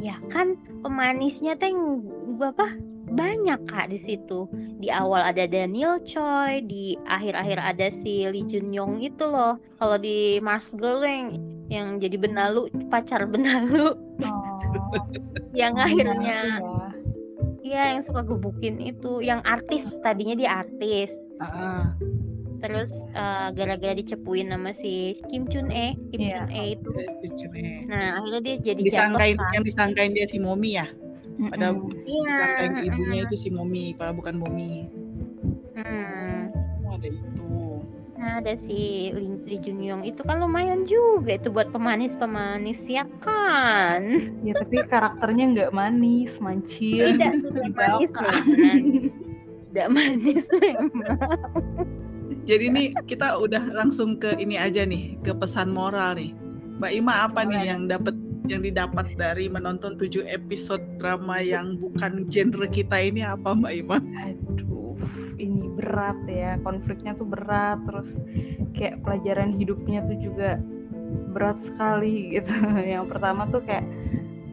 Ya 0.00 0.16
kan 0.32 0.56
pemanisnya 0.84 1.56
teh 1.56 1.72
apa 2.40 2.76
banyak 3.10 3.60
kak 3.68 3.92
di 3.92 3.98
situ. 4.00 4.48
Di 4.80 4.88
awal 4.88 5.24
ada 5.24 5.44
Daniel 5.44 6.00
Choi, 6.04 6.64
di 6.64 6.96
akhir-akhir 7.04 7.58
ada 7.60 7.88
si 7.92 8.24
Lee 8.28 8.46
Jun 8.48 8.72
Yong 8.72 9.04
itu 9.04 9.24
loh. 9.24 9.60
Kalau 9.76 9.96
di 10.00 10.40
Mars 10.40 10.72
Girl 10.76 11.04
yang 11.04 11.36
yang 11.70 11.88
jadi 12.02 12.18
benalu 12.18 12.66
pacar 12.90 13.30
benalu 13.30 13.94
Oh, 14.26 14.58
yang 15.60 15.78
akhirnya 15.78 16.58
ya. 16.60 16.90
Iya 17.62 17.82
yang 17.94 18.02
suka 18.02 18.26
gebukin 18.26 18.82
itu 18.82 19.22
yang 19.22 19.38
artis 19.46 19.86
tadinya 20.02 20.34
dia 20.34 20.66
artis 20.66 21.14
Heeh. 21.40 21.82
Terus 22.60 22.92
eh, 23.10 23.48
gara-gara 23.50 23.92
dicepuin 23.92 24.48
sama 24.48 24.70
si 24.70 24.92
Kim 25.26 25.48
Chun 25.48 25.68
E 25.68 25.96
Kim 26.12 26.20
Iya. 26.20 26.36
Chun 26.38 26.48
E 26.50 26.62
itu. 26.76 26.90
Lucunya. 27.20 27.72
nah 27.88 28.06
akhirnya 28.20 28.40
dia 28.40 28.56
jadi 28.62 28.80
disangkain 28.80 29.34
jatuh 29.34 29.42
kan 29.42 29.54
yang 29.54 29.64
disangkain 29.64 30.12
dia 30.12 30.26
si 30.26 30.36
momi 30.36 30.76
ya? 30.76 30.86
Pada- 31.40 31.72
Mm-mm. 31.72 31.96
iya. 32.04 32.20
disangkain 32.28 32.72
ibunya 32.84 33.20
itu 33.24 33.34
si 33.34 33.48
momi 33.48 33.96
padahal 33.96 34.14
bukan 34.14 34.34
momi. 34.36 34.92
Hmm. 35.72 36.52
oh, 36.84 36.94
ada 36.94 37.08
itu. 37.08 37.48
Nah 38.20 38.36
ada 38.36 38.52
si 38.52 39.08
Lee, 39.10 39.40
Lee 39.48 39.60
Jun 39.64 39.80
Yong 39.80 40.02
itu 40.04 40.20
kan 40.20 40.36
lumayan 40.36 40.84
juga 40.84 41.40
itu 41.40 41.48
buat 41.48 41.72
pemanis-pemanis 41.72 42.84
ya 42.84 43.08
kan? 43.24 44.04
Ya 44.44 44.52
tapi 44.52 44.84
karakternya 44.84 45.44
nggak 45.56 45.70
manis, 45.72 46.36
mancil. 46.36 47.16
tidak 47.16 47.40
tidak 47.40 47.72
manis 47.72 48.10
memang 48.12 48.44
tidak 49.70 49.88
manis 49.88 50.44
memang 50.52 51.16
Jadi 52.48 52.66
nih 52.72 52.88
kita 53.04 53.36
udah 53.36 53.72
langsung 53.72 54.16
ke 54.16 54.34
ini 54.40 54.56
aja 54.56 54.82
nih, 54.84 55.20
ke 55.20 55.32
pesan 55.36 55.70
moral 55.70 56.16
nih. 56.16 56.32
Mbak 56.80 56.92
Ima 56.96 57.14
apa 57.28 57.44
nih 57.44 57.62
yang 57.68 57.84
dapat 57.86 58.16
yang 58.48 58.64
didapat 58.64 59.14
dari 59.14 59.46
menonton 59.46 60.00
7 60.00 60.24
episode 60.26 60.82
drama 60.96 61.38
yang 61.38 61.76
bukan 61.76 62.26
genre 62.32 62.66
kita 62.66 62.96
ini 62.96 63.22
apa 63.22 63.52
Mbak 63.52 63.74
Ima? 63.76 63.98
Aduh, 64.24 64.96
ini 65.36 65.68
berat 65.76 66.16
ya. 66.24 66.56
Konfliknya 66.64 67.12
tuh 67.14 67.28
berat. 67.28 67.78
Terus 67.84 68.16
kayak 68.72 69.04
pelajaran 69.04 69.52
hidupnya 69.54 70.00
tuh 70.08 70.18
juga 70.18 70.56
berat 71.30 71.60
sekali 71.60 72.34
gitu. 72.34 72.50
Yang 72.96 73.06
pertama 73.12 73.46
tuh 73.52 73.62
kayak 73.62 73.84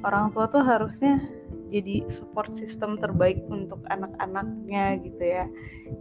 orang 0.04 0.30
tua 0.36 0.46
tuh 0.52 0.62
harusnya 0.62 1.24
jadi 1.68 2.08
support 2.08 2.56
system 2.56 2.96
terbaik 2.98 3.44
untuk 3.52 3.84
anak-anaknya 3.92 5.00
gitu 5.04 5.24
ya. 5.24 5.46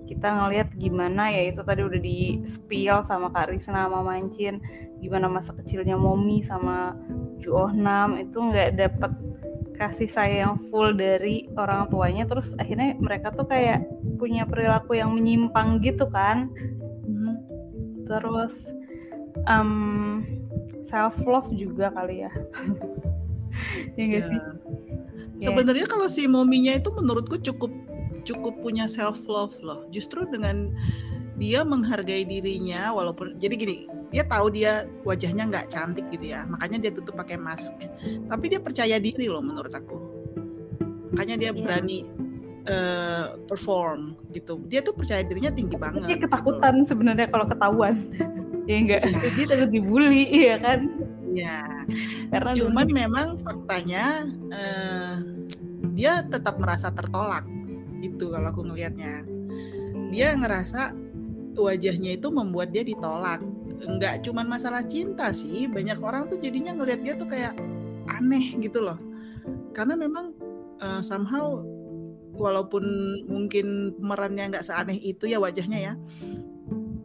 Kita 0.06 0.28
ngelihat 0.30 0.70
gimana 0.78 1.28
ya 1.30 1.50
itu 1.50 1.60
tadi 1.66 1.82
udah 1.82 2.00
di 2.00 2.40
spill 2.46 3.02
sama 3.02 3.30
Kak 3.34 3.50
Risna 3.50 3.86
sama 3.90 4.02
Mancin, 4.06 4.62
gimana 5.02 5.26
masa 5.26 5.52
kecilnya 5.54 5.98
Momi 5.98 6.42
sama 6.42 6.94
Ju 7.42 7.52
Oh 7.54 7.70
Nam 7.74 8.16
itu 8.18 8.38
nggak 8.38 8.78
dapet 8.78 9.12
kasih 9.76 10.08
sayang 10.08 10.56
full 10.72 10.96
dari 10.96 11.50
orang 11.58 11.90
tuanya. 11.92 12.24
Terus 12.24 12.54
akhirnya 12.56 12.96
mereka 12.96 13.28
tuh 13.34 13.44
kayak 13.44 13.84
punya 14.16 14.48
perilaku 14.48 14.96
yang 14.96 15.12
menyimpang 15.12 15.82
gitu 15.84 16.08
kan. 16.08 16.48
Terus 18.06 18.54
um, 19.50 20.22
self 20.86 21.18
love 21.26 21.50
juga 21.52 21.90
kali 21.92 22.24
ya. 22.24 22.32
Ya 23.96 24.04
nggak 24.04 24.20
Ya. 24.20 24.28
sih 24.28 24.40
Ya. 25.36 25.52
Sebenarnya 25.52 25.86
kalau 25.88 26.08
si 26.08 26.24
mominya 26.24 26.72
itu 26.72 26.88
menurutku 26.92 27.36
cukup 27.40 27.68
cukup 28.24 28.54
punya 28.64 28.88
self 28.88 29.20
love 29.28 29.54
loh. 29.60 29.84
Justru 29.92 30.24
dengan 30.28 30.72
dia 31.36 31.60
menghargai 31.62 32.24
dirinya 32.24 32.96
walaupun 32.96 33.36
jadi 33.36 33.54
gini 33.60 33.76
dia 34.08 34.24
tahu 34.24 34.48
dia 34.48 34.88
wajahnya 35.04 35.44
nggak 35.52 35.68
cantik 35.68 36.08
gitu 36.08 36.32
ya 36.32 36.48
makanya 36.48 36.88
dia 36.88 36.92
tutup 36.96 37.12
pakai 37.12 37.36
mask 37.36 37.76
tapi 38.32 38.48
dia 38.48 38.56
percaya 38.56 38.96
diri 38.96 39.28
loh 39.28 39.44
menurut 39.44 39.68
aku 39.68 40.00
makanya 41.12 41.36
dia 41.36 41.50
Iya. 41.52 41.60
berani 41.60 41.98
eh, 42.66 43.26
perform 43.46 44.18
gitu. 44.34 44.58
Dia 44.66 44.82
tuh 44.82 44.90
percaya 44.90 45.22
dirinya 45.22 45.54
tinggi 45.54 45.78
banget. 45.78 46.02
Dia 46.02 46.18
gitu. 46.18 46.26
ketakutan 46.26 46.82
sebenarnya 46.82 47.30
kalau 47.30 47.46
ketahuan. 47.46 47.94
ya 48.68 48.74
enggak, 48.82 49.00
Iya. 49.06 49.28
dia 49.38 49.46
takut 49.46 49.70
dibully, 49.70 50.26
iya 50.34 50.58
kan? 50.58 51.05
Iya. 51.36 51.60
Karena 52.32 52.50
dulu 52.56 52.72
Cuman 52.72 52.86
memang 52.88 53.28
faktanya 53.44 54.24
eh, 54.48 55.14
dia 55.92 56.24
tetap 56.24 56.56
merasa 56.56 56.88
tertolak. 56.88 57.44
Itu 58.00 58.32
kalau 58.32 58.48
aku 58.52 58.64
ngelihatnya. 58.64 59.24
Dia 60.12 60.32
ngerasa 60.32 60.96
wajahnya 61.56 62.16
itu 62.16 62.28
membuat 62.32 62.72
dia 62.72 62.84
ditolak. 62.84 63.44
Enggak 63.76 64.24
cuman 64.24 64.48
masalah 64.48 64.84
cinta 64.88 65.32
sih, 65.36 65.68
banyak 65.68 66.00
orang 66.00 66.32
tuh 66.32 66.40
jadinya 66.40 66.72
ngelihat 66.72 67.00
dia 67.04 67.14
tuh 67.16 67.28
kayak 67.28 67.52
aneh 68.08 68.56
gitu 68.60 68.80
loh. 68.80 68.96
Karena 69.76 69.92
memang 69.96 70.32
eh, 70.80 71.00
somehow 71.04 71.60
walaupun 72.36 72.84
mungkin 73.24 73.96
pemerannya 73.96 74.52
nggak 74.52 74.66
seaneh 74.68 74.96
itu 75.00 75.28
ya 75.28 75.40
wajahnya 75.40 75.92
ya. 75.92 75.94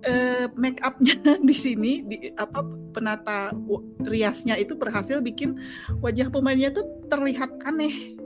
Eh, 0.02 0.50
make 0.58 0.82
upnya 0.82 1.14
di 1.50 1.54
sini 1.54 2.02
di 2.02 2.34
apa 2.34 2.66
penata 2.90 3.54
riasnya 4.02 4.58
itu 4.58 4.74
berhasil 4.74 5.22
bikin 5.22 5.62
wajah 6.02 6.34
pemainnya 6.34 6.74
tuh 6.74 6.86
terlihat 7.14 7.54
aneh. 7.70 8.18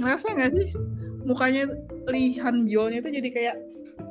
Ngerasa 0.00 0.32
nggak 0.32 0.52
sih 0.56 0.68
mukanya 1.28 1.68
Lee 2.08 2.40
Han 2.40 2.64
Byul-nya 2.64 3.04
itu 3.04 3.10
jadi 3.20 3.28
kayak 3.28 3.56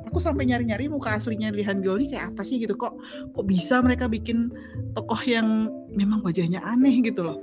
aku 0.06 0.22
sampai 0.22 0.46
nyari-nyari 0.46 0.86
muka 0.86 1.18
aslinya 1.18 1.50
Lee 1.50 1.66
Han 1.66 1.82
Byul 1.82 2.06
ini 2.06 2.14
kayak 2.14 2.34
apa 2.34 2.46
sih 2.46 2.62
gitu 2.62 2.78
kok 2.78 2.94
kok 3.34 3.44
bisa 3.44 3.82
mereka 3.82 4.06
bikin 4.06 4.54
tokoh 4.94 5.18
yang 5.26 5.66
memang 5.90 6.22
wajahnya 6.22 6.62
aneh 6.62 7.02
gitu 7.02 7.26
loh. 7.26 7.42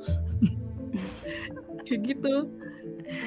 kayak 1.87 2.15
gitu. 2.15 2.47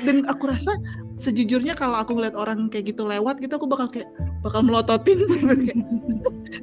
Dan 0.05 0.24
aku 0.29 0.48
rasa 0.48 0.72
sejujurnya 1.20 1.76
kalau 1.76 2.00
aku 2.00 2.16
ngeliat 2.16 2.33
orang 2.33 2.72
kayak 2.72 2.96
gitu 2.96 3.05
lewat 3.05 3.40
gitu 3.44 3.61
aku 3.61 3.68
bakal 3.68 3.88
kayak 3.92 4.09
bakal 4.40 4.64
melototin 4.64 5.24
sebenarnya. 5.31 5.76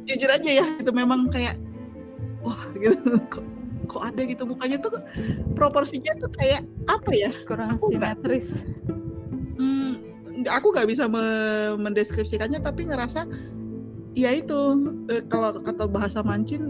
Jujur 0.04 0.30
aja 0.30 0.50
ya 0.50 0.66
itu 0.80 0.92
memang 0.92 1.28
kayak 1.28 1.56
wah 2.42 2.62
gitu. 2.76 3.20
Kok 3.34 3.44
kok 3.88 4.04
ada 4.04 4.20
gitu? 4.28 4.44
Mukanya 4.44 4.84
tuh 4.84 5.00
proporsinya 5.56 6.12
tuh 6.20 6.28
kayak 6.36 6.68
apa 6.92 7.12
ya? 7.16 7.32
Kurang 7.48 7.80
Aku 7.80 7.88
simetris. 7.88 8.52
Hmm, 9.56 10.04
nggak- 10.44 10.56
aku 10.60 10.76
nggak 10.76 10.88
bisa 10.92 11.08
me- 11.08 11.80
mendeskripsikannya 11.80 12.60
tapi 12.60 12.84
ngerasa 12.92 13.24
ya 14.12 14.36
itu 14.36 14.60
eh, 15.08 15.24
kalau 15.32 15.56
kata 15.64 15.88
bahasa 15.88 16.20
mancin 16.20 16.68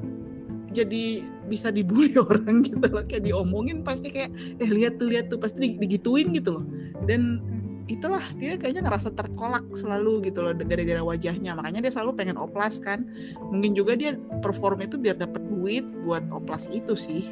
jadi 0.78 1.26
bisa 1.50 1.74
dibully 1.74 2.14
orang 2.22 2.62
gitu 2.62 2.86
loh. 2.86 3.02
Kayak 3.02 3.34
diomongin 3.34 3.82
pasti 3.82 4.14
kayak 4.14 4.30
eh 4.62 4.70
lihat 4.70 5.02
tuh 5.02 5.10
lihat 5.10 5.34
tuh. 5.34 5.42
Pasti 5.42 5.58
di- 5.58 5.78
digituin 5.82 6.38
gitu 6.38 6.62
loh. 6.62 6.66
Dan 7.10 7.42
itulah 7.88 8.24
dia 8.36 8.56
kayaknya 8.56 8.84
ngerasa 8.84 9.12
terkolak 9.12 9.64
selalu 9.74 10.28
gitu 10.28 10.44
loh 10.44 10.52
gara-gara 10.54 11.00
wajahnya. 11.00 11.56
Makanya 11.56 11.80
dia 11.84 11.92
selalu 11.92 12.12
pengen 12.16 12.38
oplas 12.38 12.78
kan. 12.78 13.08
Mungkin 13.40 13.74
juga 13.74 13.96
dia 13.96 14.16
perform 14.44 14.84
itu 14.84 14.96
biar 14.96 15.16
dapat 15.16 15.40
duit 15.48 15.88
buat 16.04 16.24
oplas 16.30 16.68
itu 16.70 16.94
sih 16.94 17.24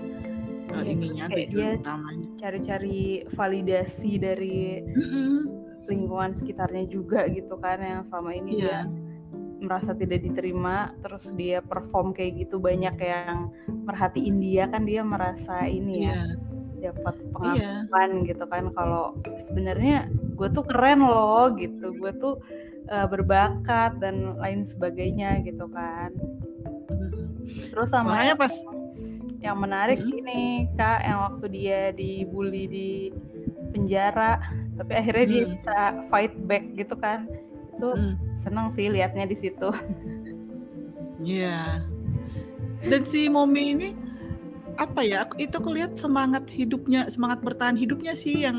eh, 0.66 0.82
Iya, 0.82 0.92
ininya 0.92 1.26
tujuan 1.30 1.52
dia- 1.52 1.76
utamanya. 1.78 2.28
Cari-cari 2.36 3.00
validasi 3.30 4.12
dari 4.16 4.82
Mm-mm. 4.82 5.36
lingkungan 5.86 6.34
sekitarnya 6.34 6.90
juga 6.90 7.28
gitu 7.30 7.56
kan 7.60 7.78
yang 7.78 8.02
selama 8.04 8.32
ini 8.34 8.52
dia 8.60 8.84
Iya. 8.84 8.90
merasa 9.62 9.92
tidak 9.92 10.24
diterima. 10.24 10.96
Terus 11.00 11.32
dia 11.36 11.60
perform 11.60 12.12
kayak 12.12 12.48
gitu 12.48 12.58
banyak 12.58 12.96
yang 12.98 13.52
merhatiin 13.86 14.40
dia 14.40 14.66
kan 14.68 14.84
dia 14.84 15.04
merasa 15.04 15.64
ini 15.66 16.08
ya 16.08 16.26
Iya, 16.86 16.94
dapat 16.94 17.16
iya. 17.18 17.30
pengakuan 17.34 18.12
gitu 18.24 18.46
kan 18.46 18.64
kalau 18.72 19.04
sebenarnya 19.44 19.98
gue 20.36 20.48
tuh 20.52 20.64
keren 20.64 21.02
loh 21.02 21.50
gitu 21.58 21.98
gue 21.98 22.12
tuh 22.18 22.38
eh, 22.86 23.08
berbakat 23.08 23.98
dan 23.98 24.38
lain 24.38 24.62
sebagainya 24.64 25.42
gitu 25.42 25.66
kan 25.70 26.14
terus 27.74 27.90
sama 27.90 28.14
Makanya 28.14 28.36
pas 28.38 28.54
yang 29.40 29.58
menarik 29.58 29.98
Hmm. 29.98 30.10
ini 30.12 30.42
kak 30.74 31.02
yang 31.02 31.20
waktu 31.22 31.46
dia 31.50 31.82
dibully 31.90 32.66
di 32.66 32.90
penjara 33.70 34.42
tapi 34.76 34.92
akhirnya 34.94 35.26
dia 35.26 35.44
Hmm. 35.44 35.52
bisa 35.58 35.78
fight 36.10 36.34
back 36.46 36.66
gitu 36.74 36.96
kan 36.96 37.26
itu 37.74 37.90
Hmm, 37.90 38.16
seneng 38.40 38.70
sih 38.72 38.88
liatnya 38.88 39.26
di 39.26 39.36
situ 39.36 39.70
Iya. 41.18 41.82
Dan 42.86 43.02
si 43.02 43.26
Momi 43.26 43.74
ini 43.74 43.90
apa 44.76 45.02
ya? 45.02 45.24
aku- 45.26 45.40
Itu 45.40 45.56
aku 45.60 45.70
lihat 45.76 45.96
semangat 45.96 46.48
hidupnya, 46.52 47.08
semangat 47.08 47.42
bertahan 47.42 47.76
hidupnya 47.80 48.14
sih 48.16 48.44
yang 48.44 48.58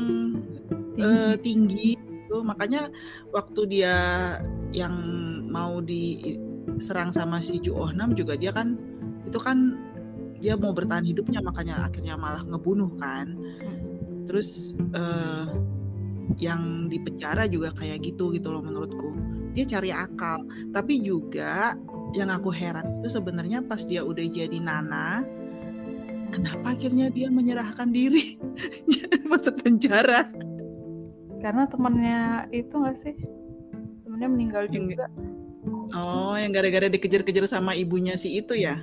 eh, 0.97 1.37
tinggi. 1.41 1.93
Tuh 2.27 2.41
makanya 2.43 2.89
waktu 3.31 3.61
dia 3.69 3.95
yang 4.73 4.95
mau 5.47 5.79
diserang 5.79 7.13
sama 7.13 7.39
si 7.39 7.61
Ju 7.61 7.77
Oh 7.77 7.93
Nam 7.93 8.17
juga 8.17 8.35
dia 8.35 8.51
kan 8.51 8.75
itu 9.29 9.37
kan 9.39 9.77
dia 10.37 10.53
mau 10.53 10.73
bertahan 10.73 11.05
hidupnya 11.05 11.41
makanya 11.41 11.85
akhirnya 11.85 12.17
malah 12.17 12.41
ngebunuh 12.43 12.91
kan. 12.97 13.37
Terus 14.27 14.73
eh, 14.97 15.45
yang 16.41 16.91
di 16.91 16.99
penjara 16.99 17.47
juga 17.47 17.71
kayak 17.77 18.03
gitu 18.03 18.33
gitu 18.35 18.51
loh 18.51 18.59
menurutku. 18.65 19.13
Dia 19.55 19.65
cari 19.65 19.89
akal, 19.89 20.45
tapi 20.69 21.01
juga 21.01 21.73
yang 22.13 22.29
aku 22.29 22.53
heran 22.53 23.01
itu 23.01 23.09
sebenarnya 23.17 23.65
pas 23.65 23.81
dia 23.85 24.05
udah 24.05 24.21
jadi 24.27 24.59
Nana, 24.61 25.25
kenapa 26.29 26.73
akhirnya 26.73 27.07
dia 27.07 27.27
menyerahkan 27.27 27.89
diri 27.89 28.35
masuk 29.29 29.59
penjara? 29.59 30.27
karena 31.37 31.63
temannya 31.65 32.19
itu 32.49 32.73
nggak 32.73 32.97
sih 32.99 33.15
temennya 34.03 34.27
meninggal 34.27 34.63
Yang- 34.67 34.75
juga 34.89 35.07
Oh, 35.87 36.35
yang 36.35 36.51
gara-gara 36.51 36.87
dikejar-kejar 36.87 37.47
sama 37.47 37.71
ibunya 37.71 38.15
si 38.15 38.35
itu 38.35 38.51
ya? 38.51 38.75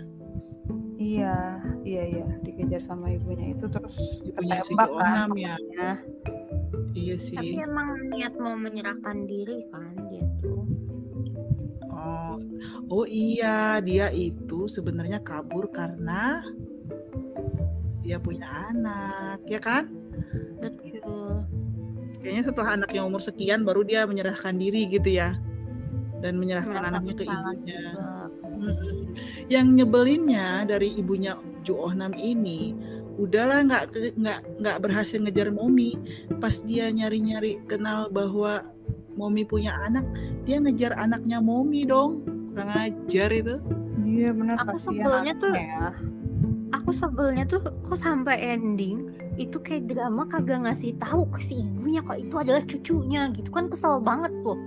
iya 0.96 1.61
iya 1.83 2.02
iya 2.07 2.26
dikejar 2.40 2.80
sama 2.83 3.12
ibunya 3.12 3.52
itu 3.52 3.68
terus 3.68 3.92
Ibunya 4.24 4.61
si 4.61 4.72
kan 4.72 4.88
ya. 4.88 4.88
temannya. 4.88 5.57
Iya 6.94 7.16
Tapi 7.18 7.20
sih. 7.20 7.61
emang 7.61 7.88
niat 8.09 8.35
mau 8.37 8.57
menyerahkan 8.57 9.26
diri 9.26 9.68
kan 9.68 9.92
dia 10.09 10.24
tuh. 10.38 10.64
Oh, 11.90 12.37
oh 12.90 13.04
iya, 13.04 13.80
dia 13.80 14.09
itu 14.09 14.64
sebenarnya 14.66 15.20
kabur 15.20 15.68
karena 15.68 16.40
dia 18.04 18.20
punya 18.20 18.44
anak, 18.68 19.40
ya 19.48 19.58
kan? 19.58 19.88
Betul. 20.60 21.48
Kayaknya 22.20 22.42
setelah 22.44 22.70
anaknya 22.76 23.00
umur 23.04 23.20
sekian 23.20 23.64
baru 23.64 23.84
dia 23.84 24.04
menyerahkan 24.04 24.56
diri 24.56 24.84
gitu 24.86 25.08
ya. 25.08 25.36
Dan 26.20 26.40
menyerahkan 26.40 26.72
Merasa 26.72 26.88
anaknya 26.92 27.14
ke 27.16 27.24
ibunya. 27.24 27.84
Mm-mm. 28.54 28.96
Yang 29.52 29.66
nyebelinnya 29.76 30.48
dari 30.64 30.88
ibunya 30.96 31.36
Ju 31.64 31.76
Oh 31.76 31.92
Nam 31.92 32.16
ini, 32.16 32.72
udahlah 33.20 33.60
nggak 33.68 33.82
nggak 34.16 34.40
nggak 34.60 34.76
berhasil 34.80 35.20
ngejar 35.20 35.52
Momi. 35.52 35.96
Pas 36.40 36.60
dia 36.64 36.88
nyari-nyari 36.88 37.60
kenal 37.68 38.08
bahwa 38.08 38.64
Momi 39.20 39.44
punya 39.44 39.76
anak, 39.84 40.04
dia 40.48 40.60
ngejar 40.60 40.96
anaknya 40.96 41.44
Momi 41.44 41.84
dong. 41.84 42.24
Kurang 42.56 42.72
ajar 42.72 43.28
itu. 43.32 43.56
iya 44.04 44.30
benar 44.30 44.62
Aku 44.64 44.78
sebelnya 44.78 45.34
tuh- 45.36 45.52
ya. 45.52 45.92
Sebelnya 46.94 47.44
tuh 47.44 47.59
kok 47.83 47.98
sampai 47.98 48.38
ending 48.40 49.11
itu 49.35 49.59
kayak 49.59 49.90
drama 49.90 50.22
kagak 50.30 50.62
ngasih 50.62 50.94
tahu 51.02 51.26
ke 51.35 51.42
si 51.42 51.59
ibunya 51.59 51.98
kok 52.00 52.22
itu 52.22 52.35
adalah 52.38 52.62
cucunya 52.62 53.28
gitu. 53.35 53.50
Kan 53.50 53.66
kesel 53.66 53.98
banget 53.98 54.30
loh 54.46 54.59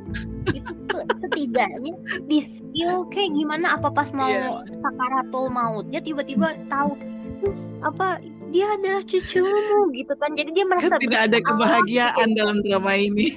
itu 0.47 0.71
tuh 0.87 1.03
setidaknya 1.23 1.91
di 2.27 2.39
skill 2.39 3.03
kayak 3.11 3.31
gimana 3.35 3.75
apa 3.75 3.91
pas 3.91 4.11
mau 4.15 4.27
Iya. 4.27 4.63
sakaratul 4.79 5.51
mautnya 5.51 5.99
tiba-tiba 5.99 6.55
tahu 6.71 6.95
terus 7.43 7.75
apa 7.83 8.19
dia 8.47 8.63
adalah 8.75 9.03
cucumu 9.03 9.91
gitu 9.91 10.13
kan. 10.19 10.31
Jadi 10.35 10.49
dia 10.55 10.65
merasa 10.67 10.95
Kan 10.95 11.03
tidak 11.03 11.21
ada 11.31 11.39
kebahagiaan 11.43 12.27
dalam 12.35 12.63
drama 12.63 12.91
ini. 12.95 13.35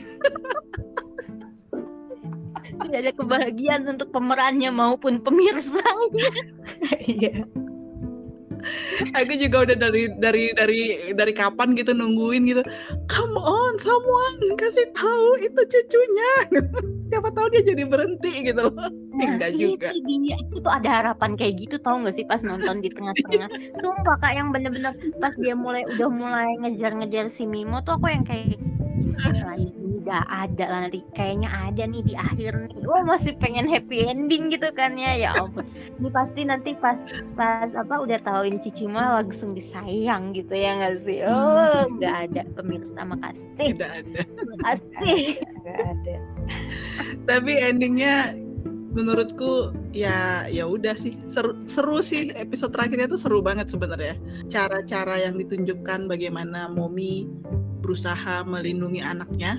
tidak 2.81 2.99
ada 3.07 3.13
kebahagiaan 3.15 3.83
untuk 3.87 4.11
pemerannya 4.11 4.71
maupun 4.71 5.23
pemirsanya. 5.23 6.27
Iya 7.07 7.45
Aku 9.19 9.33
juga 9.37 9.69
udah 9.69 9.77
dari 9.77 10.03
dari 10.19 10.45
dari 10.55 10.81
dari 11.15 11.33
kapan 11.33 11.75
gitu 11.75 11.93
nungguin 11.93 12.47
gitu. 12.49 12.63
Come 13.09 13.37
on, 13.37 13.75
someone 13.81 14.55
kasih 14.57 14.89
tahu 14.95 15.41
itu 15.41 15.61
cucunya. 15.67 16.33
Siapa 17.11 17.29
tahu 17.35 17.47
dia 17.51 17.63
jadi 17.67 17.83
berhenti 17.91 18.33
gitu 18.47 18.71
loh. 18.71 18.75
Enggak 19.19 19.59
itu 19.59 19.75
juga. 19.75 19.91
dia 20.07 20.37
itu 20.39 20.57
tuh 20.63 20.73
ada 20.73 20.91
harapan 21.03 21.35
kayak 21.35 21.55
gitu 21.67 21.77
tau 21.83 21.99
gak 22.01 22.15
sih 22.15 22.25
pas 22.25 22.41
nonton 22.41 22.81
di 22.81 22.89
tengah-tengah 22.89 23.51
sumpah 23.83 24.17
kak 24.23 24.33
yang 24.39 24.49
bener-bener 24.55 24.95
pas 25.19 25.35
dia 25.37 25.53
mulai 25.53 25.83
udah 25.91 26.09
mulai 26.09 26.49
ngejar-ngejar 26.63 27.27
si 27.29 27.45
Mimo 27.45 27.83
tuh 27.83 27.99
aku 27.99 28.09
yang 28.09 28.25
kayak 28.25 28.57
"Gila, 29.01 29.59
ini 29.59 29.80
udah 30.11 30.27
ada 30.27 30.65
lah 30.67 30.79
nanti. 30.91 31.07
Kayaknya 31.15 31.49
ada 31.55 31.83
nih 31.87 32.03
di 32.03 32.15
akhir 32.19 32.53
nih. 32.67 32.83
Wah 32.83 33.07
masih 33.07 33.39
pengen 33.39 33.71
happy 33.71 34.11
ending 34.11 34.51
gitu 34.51 34.75
kan 34.75 34.99
ya. 34.99 35.15
Ya 35.15 35.31
ampun. 35.39 35.63
Ini 36.03 36.11
pasti 36.11 36.43
nanti 36.43 36.75
pas 36.75 36.99
pas 37.39 37.71
apa 37.79 38.03
udah 38.03 38.19
tahu 38.27 38.51
ini 38.51 38.59
cucu 38.59 38.91
mah 38.91 39.23
langsung 39.23 39.55
disayang 39.55 40.35
gitu 40.35 40.51
ya 40.51 40.83
nggak 40.83 41.07
sih? 41.07 41.23
Oh 41.23 41.87
nggak 41.95 42.17
ada. 42.27 42.43
Pemirsa 42.59 43.07
makasih. 43.07 43.47
Tidak 43.55 43.91
ada. 44.03 44.21
makasih. 44.27 45.23
Nggak 45.63 45.79
ada. 45.79 46.17
Tapi 47.31 47.53
endingnya 47.63 48.35
menurutku 48.91 49.71
ya 49.95 50.51
ya 50.51 50.67
udah 50.67 50.99
sih. 50.99 51.15
Seru, 51.31 51.55
seru 51.71 52.03
sih. 52.03 52.35
Episode 52.35 52.75
terakhirnya 52.75 53.07
tuh 53.07 53.21
seru 53.23 53.39
banget 53.39 53.71
sebenarnya. 53.71 54.19
Cara-cara 54.51 55.23
yang 55.23 55.39
ditunjukkan 55.39 56.11
bagaimana 56.11 56.67
Momi 56.67 57.31
berusaha 57.81 58.43
melindungi 58.43 59.01
anaknya 59.01 59.57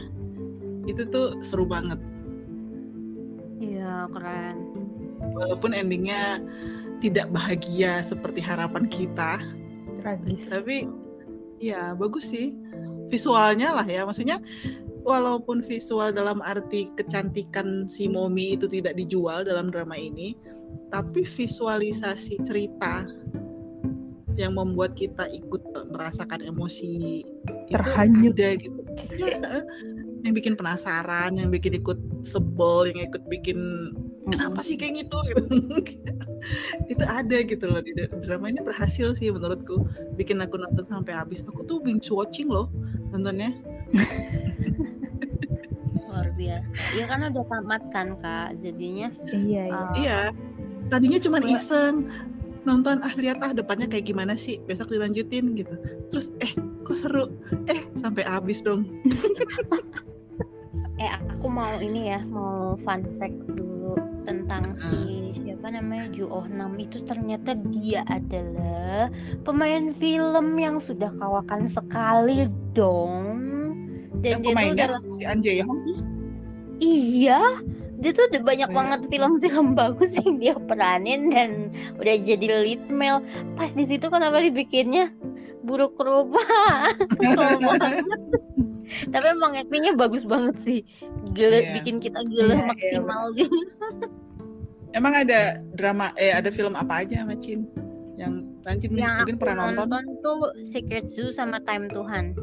itu 0.89 1.05
tuh 1.09 1.37
seru 1.45 1.65
banget. 1.65 1.97
Iya 3.61 4.09
keren. 4.09 4.57
Walaupun 5.37 5.77
endingnya 5.77 6.41
tidak 7.01 7.29
bahagia 7.29 8.01
seperti 8.01 8.41
harapan 8.41 8.85
kita, 8.89 9.41
tragis 10.01 10.49
tapi 10.49 10.89
ya 11.61 11.93
bagus 11.93 12.33
sih 12.33 12.57
visualnya 13.13 13.77
lah 13.77 13.85
ya 13.85 14.01
maksudnya 14.01 14.41
walaupun 15.05 15.61
visual 15.61 16.09
dalam 16.09 16.41
arti 16.41 16.89
kecantikan 16.97 17.85
si 17.85 18.09
Momi 18.09 18.57
itu 18.57 18.65
tidak 18.65 18.97
dijual 18.97 19.45
dalam 19.45 19.69
drama 19.69 19.93
ini 19.93 20.33
tapi 20.89 21.21
visualisasi 21.21 22.41
cerita 22.41 23.05
yang 24.39 24.57
membuat 24.57 24.97
kita 24.97 25.27
ikut 25.29 25.61
merasakan 25.91 26.41
emosi 26.41 27.21
Terhanyut. 27.69 28.33
itu 28.33 28.41
ada 28.41 28.49
gitu 28.57 28.81
yang 30.21 30.37
bikin 30.37 30.53
penasaran 30.53 31.33
yang 31.33 31.49
bikin 31.49 31.81
ikut 31.81 31.97
sebel 32.21 32.93
yang 32.93 33.09
ikut 33.09 33.25
bikin 33.25 33.57
kenapa 34.29 34.61
sih 34.61 34.77
kayak 34.77 35.05
gitu? 35.05 35.17
Gitu. 36.89 36.89
Itu 36.89 37.05
ada 37.05 37.37
gitu 37.45 37.69
loh 37.69 37.85
di 37.85 37.93
drama 38.25 38.49
ini 38.49 38.65
berhasil 38.65 39.13
sih 39.13 39.29
menurutku. 39.29 39.85
Bikin 40.17 40.41
aku 40.41 40.57
nonton 40.57 40.81
sampai 40.81 41.13
habis. 41.13 41.45
Aku 41.45 41.61
tuh 41.69 41.77
binge 41.77 42.09
watching 42.09 42.49
loh 42.49 42.65
nontonnya. 43.13 43.53
Luar 46.09 46.33
biasa. 46.33 46.65
Ya 46.97 47.05
kan 47.05 47.29
udah 47.29 47.45
tamat 47.45 47.83
kan 47.93 48.17
kak. 48.17 48.57
Jadinya. 48.57 49.13
Iya 49.29 49.69
iya. 49.69 49.69
Uh, 49.69 49.93
iya. 50.01 50.19
Tadinya 50.89 51.21
cuman 51.21 51.45
Wah. 51.45 51.53
iseng 51.61 51.95
nonton 52.65 53.05
ah 53.05 53.13
lihat 53.17 53.37
ah 53.45 53.53
depannya 53.53 53.85
kayak 53.85 54.09
gimana 54.09 54.33
sih? 54.33 54.57
Besok 54.65 54.89
dilanjutin 54.89 55.53
gitu. 55.53 55.77
Terus 56.09 56.33
eh 56.41 56.57
kok 56.81 56.97
seru? 56.97 57.29
Eh 57.69 57.85
sampai 57.93 58.25
habis 58.25 58.65
dong 58.65 58.89
eh 61.01 61.09
aku 61.17 61.49
mau 61.49 61.81
ini 61.81 62.13
ya 62.13 62.21
mau 62.29 62.77
fun 62.85 63.01
fact 63.17 63.41
dulu 63.57 63.97
tentang 64.21 64.77
si 64.77 65.33
siapa 65.33 65.73
namanya 65.73 66.13
Ju 66.13 66.29
Oh 66.29 66.45
Nam 66.45 66.77
itu 66.77 67.01
ternyata 67.09 67.57
dia 67.73 68.05
adalah 68.05 69.09
pemain 69.41 69.89
film 69.97 70.53
yang 70.61 70.77
sudah 70.77 71.09
kawakan 71.17 71.65
sekali 71.65 72.45
dong. 72.77 73.33
Yang 74.21 74.53
dan 74.53 74.77
dia 74.77 74.87
tuh 74.93 75.09
si 75.17 75.23
Anje 75.25 75.51
Yong 75.65 75.73
iya 76.81 77.41
dia 78.01 78.09
tuh 78.13 78.25
udah 78.33 78.41
banyak 78.41 78.69
Oh, 78.69 78.73
iya. 78.73 78.77
banget 78.81 78.99
film-film 79.09 79.67
bagus 79.79 80.11
yang 80.21 80.37
dia 80.41 80.53
peranin 80.57 81.29
dan 81.33 81.69
udah 81.97 82.15
jadi 82.21 82.61
lead 82.61 82.83
male. 82.93 83.21
Pas 83.57 83.73
di 83.73 83.85
situ 83.85 84.05
kenapa 84.09 84.41
dibikinnya 84.41 85.13
buruk 85.65 85.97
rupa 86.01 86.41
banget. 87.37 88.05
tapi 89.07 89.25
emang 89.27 89.53
actingnya 89.53 89.93
bagus 89.93 90.23
banget 90.23 90.55
sih. 90.57 90.79
Gila 91.31 91.57
Iya. 91.57 91.71
bikin 91.75 91.97
kita 91.97 92.19
gila 92.23 92.43
Iya, 92.47 92.55
iya, 92.55 92.67
maksimal. 92.67 93.23
Gitu 93.33 93.57
emang 94.91 95.13
ada 95.15 95.39
drama 95.73 96.11
eh 96.15 96.29
ada 96.29 96.49
film 96.49 96.75
apa 96.75 96.99
aja 96.99 97.23
Macin 97.23 97.63
yang 98.13 98.43
nanti 98.61 98.91
yang 98.91 99.23
mungkin 99.23 99.35
aku 99.35 99.41
pernah 99.41 99.71
nonton? 99.71 99.87
nonton 99.87 100.03
tuh 100.19 100.39
Secret 100.61 101.07
Zoo 101.07 101.31
sama 101.31 101.57
Time 101.61 101.87
Tuhan. 101.87 102.35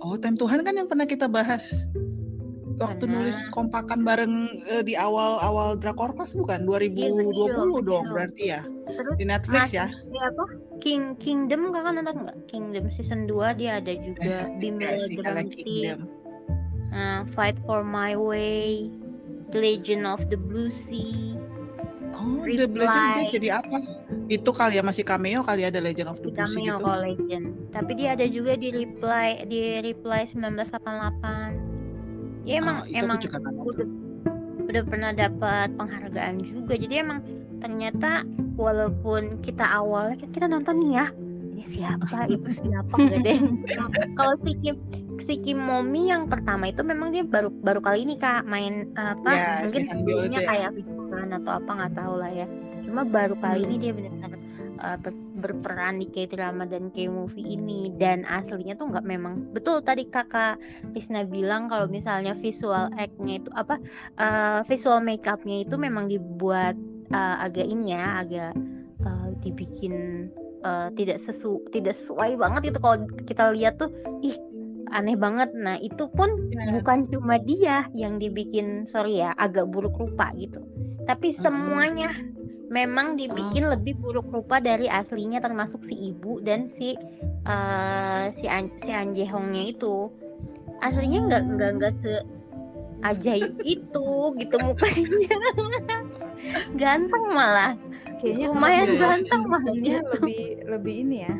Oh, 0.00 0.14
Time 0.14 0.38
Tuhan 0.38 0.62
kan 0.62 0.72
yang 0.72 0.86
pernah 0.86 1.04
kita 1.04 1.26
bahas. 1.26 1.84
Waktu 2.78 3.04
Pernah. 3.04 3.26
nulis 3.26 3.50
kompakan 3.50 4.00
bareng 4.00 4.34
eh, 4.70 4.80
di 4.80 4.94
awal-awal 4.94 5.74
Drakorkas 5.74 6.32
bukan? 6.32 6.62
2020 6.62 6.94
Iya, 6.94 7.10
betul, 7.10 7.82
dong 7.82 8.06
betul. 8.06 8.12
berarti 8.14 8.44
ya 8.48 8.62
terus 8.88 9.14
di 9.16 9.24
Netflix 9.24 9.70
ya. 9.70 9.86
ya 10.08 10.22
apa 10.30 10.44
King 10.78 11.12
Kingdom 11.16 11.70
kakak 11.70 11.92
nonton 11.94 12.16
nggak 12.24 12.38
Kingdom 12.46 12.84
season 12.88 13.26
2 13.26 13.58
dia 13.58 13.78
ada 13.78 13.92
juga 13.92 14.48
sih 15.02 15.16
kalau 15.18 15.42
Dranti 15.44 15.58
Kingdom. 15.58 16.00
Nah, 16.88 17.28
Fight 17.30 17.60
for 17.62 17.84
My 17.84 18.16
Way 18.16 18.88
The 19.52 19.58
Legend 19.60 20.04
of 20.04 20.24
the 20.28 20.36
Blue 20.36 20.68
Sea 20.68 21.36
Oh, 22.12 22.42
The 22.42 22.66
Legend 22.66 23.06
dia 23.14 23.24
jadi 23.30 23.48
apa? 23.62 23.78
Itu 24.26 24.50
kali 24.50 24.74
ya 24.74 24.82
masih 24.82 25.06
cameo 25.06 25.40
kali 25.40 25.62
ya 25.62 25.70
The 25.70 25.78
Legend 25.78 26.08
of 26.10 26.18
the 26.18 26.28
di 26.28 26.34
Blue 26.34 26.48
Sea 26.48 26.58
cameo 26.58 26.74
gitu. 26.74 26.82
kalau 26.82 26.98
Legend 27.04 27.44
tapi 27.70 27.90
dia 27.94 28.08
ada 28.16 28.26
juga 28.26 28.52
di 28.56 28.68
Reply 28.72 29.46
di 29.46 29.60
Reply 29.84 30.26
1988 30.26 31.68
ya 32.42 32.58
emang 32.58 32.76
Ah, 32.82 32.98
emang 32.98 33.16
juga 33.20 33.36
nggak 33.38 33.52
nonton. 33.52 33.68
udah 33.70 33.86
udah 34.66 34.82
pernah 34.84 35.12
dapat 35.12 35.68
penghargaan 35.76 36.34
juga 36.40 36.74
jadi 36.74 37.00
emang 37.00 37.20
ternyata 37.58 38.22
walaupun 38.54 39.38
kita 39.40 39.62
awalnya 39.62 40.16
kan 40.16 40.30
kita 40.30 40.46
nonton 40.46 40.74
nih 40.78 40.92
ya 40.96 41.06
ini 41.54 41.62
siapa 41.62 42.26
itu 42.34 42.50
siapa 42.50 42.94
gak 42.94 43.22
tahu. 43.22 43.46
kalau 44.14 44.34
si 44.38 44.52
Kim 44.58 44.76
si 45.18 45.34
Kim 45.38 45.58
Momi 45.58 46.08
yang 46.08 46.30
pertama 46.30 46.70
itu 46.70 46.80
memang 46.82 47.10
dia 47.10 47.26
baru 47.26 47.50
baru 47.50 47.82
kali 47.82 48.06
ini 48.06 48.14
kak 48.16 48.46
main 48.46 48.90
apa 48.94 49.30
Ya, 49.30 49.48
mungkin 49.62 49.82
sebelumnya 49.84 50.40
ya. 50.40 50.46
kayak 50.46 50.70
Vicky 50.78 50.94
atau 51.18 51.52
apa 51.52 51.70
nggak 51.74 51.94
tahu 51.98 52.14
lah 52.16 52.30
ya 52.30 52.46
cuma 52.86 53.02
baru 53.02 53.34
kali 53.36 53.60
Hmm. 53.60 53.68
ini 53.68 53.76
dia 53.76 53.92
benar-benar 53.92 54.32
uh, 54.78 54.96
ber- 54.96 55.26
berperan 55.38 55.98
di 55.98 56.06
K-drama 56.06 56.64
dan 56.64 56.88
K-movie 56.88 57.58
ini 57.58 57.90
dan 57.94 58.22
aslinya 58.24 58.74
tuh 58.74 58.88
nggak 58.88 59.04
memang 59.04 59.50
betul 59.50 59.82
tadi 59.82 60.06
kakak 60.06 60.56
Isna 60.94 61.26
bilang 61.26 61.66
kalau 61.66 61.90
misalnya 61.90 62.32
visual 62.32 62.88
act-nya 62.94 63.42
itu 63.42 63.50
apa 63.52 63.76
uh, 64.16 64.60
visual 64.64 65.02
makeup-nya 65.02 65.66
itu 65.66 65.74
memang 65.74 66.06
dibuat 66.06 66.78
uh, 67.12 67.36
agak 67.44 67.66
ini 67.66 67.92
ya 67.94 68.22
agak 68.22 68.52
uh, 69.04 69.28
dibikin 69.40 70.28
uh, 70.64 70.88
tidak 70.94 71.18
sesu 71.22 71.62
tidak 71.70 71.94
sesuai 71.96 72.36
banget 72.36 72.72
itu 72.74 72.78
kalau 72.80 72.98
kita 73.24 73.52
lihat 73.54 73.78
tuh 73.78 73.90
ih 74.20 74.36
aneh 74.88 75.20
banget 75.20 75.52
nah 75.52 75.76
itu 75.76 76.08
pun 76.12 76.32
Ya. 76.48 76.74
bukan 76.74 77.06
cuma 77.12 77.38
dia 77.38 77.86
yang 77.94 78.16
dibikin 78.18 78.88
sorry 78.88 79.20
ya 79.22 79.30
agak 79.36 79.68
buruk 79.68 79.94
rupa 79.94 80.32
gitu 80.34 80.58
tapi 81.06 81.32
Mm-mm. 81.32 81.40
semuanya 81.44 82.10
memang 82.68 83.16
dibikin 83.16 83.68
Oh. 83.68 83.72
lebih 83.72 83.96
buruk 83.96 84.28
rupa 84.28 84.60
dari 84.60 84.90
aslinya 84.90 85.40
termasuk 85.40 85.80
si 85.84 86.12
ibu 86.12 86.40
dan 86.44 86.68
si 86.68 86.92
eh, 87.48 88.24
si 88.34 88.44
An 88.44 88.68
si 88.76 88.92
Anjehongnya 88.92 89.72
itu 89.72 90.12
aslinya 90.84 91.20
nggak 91.32 91.42
nggak 91.56 91.70
nggak 91.80 91.92
se 92.04 92.14
ajaib 93.06 93.54
itu 93.76 94.08
gitu 94.36 94.56
mukanya 94.60 95.36
ganteng 96.74 97.24
malah 97.30 97.72
kayaknya 98.18 98.46
lumayan 98.50 98.88
iya, 98.88 98.94
iya. 98.94 99.00
ganteng 99.00 99.42
malah 99.46 99.74
ini 99.74 99.82
dia 99.82 99.98
lebih 100.02 100.42
lebih 100.66 100.94
ini 101.06 101.16
ya 101.22 101.34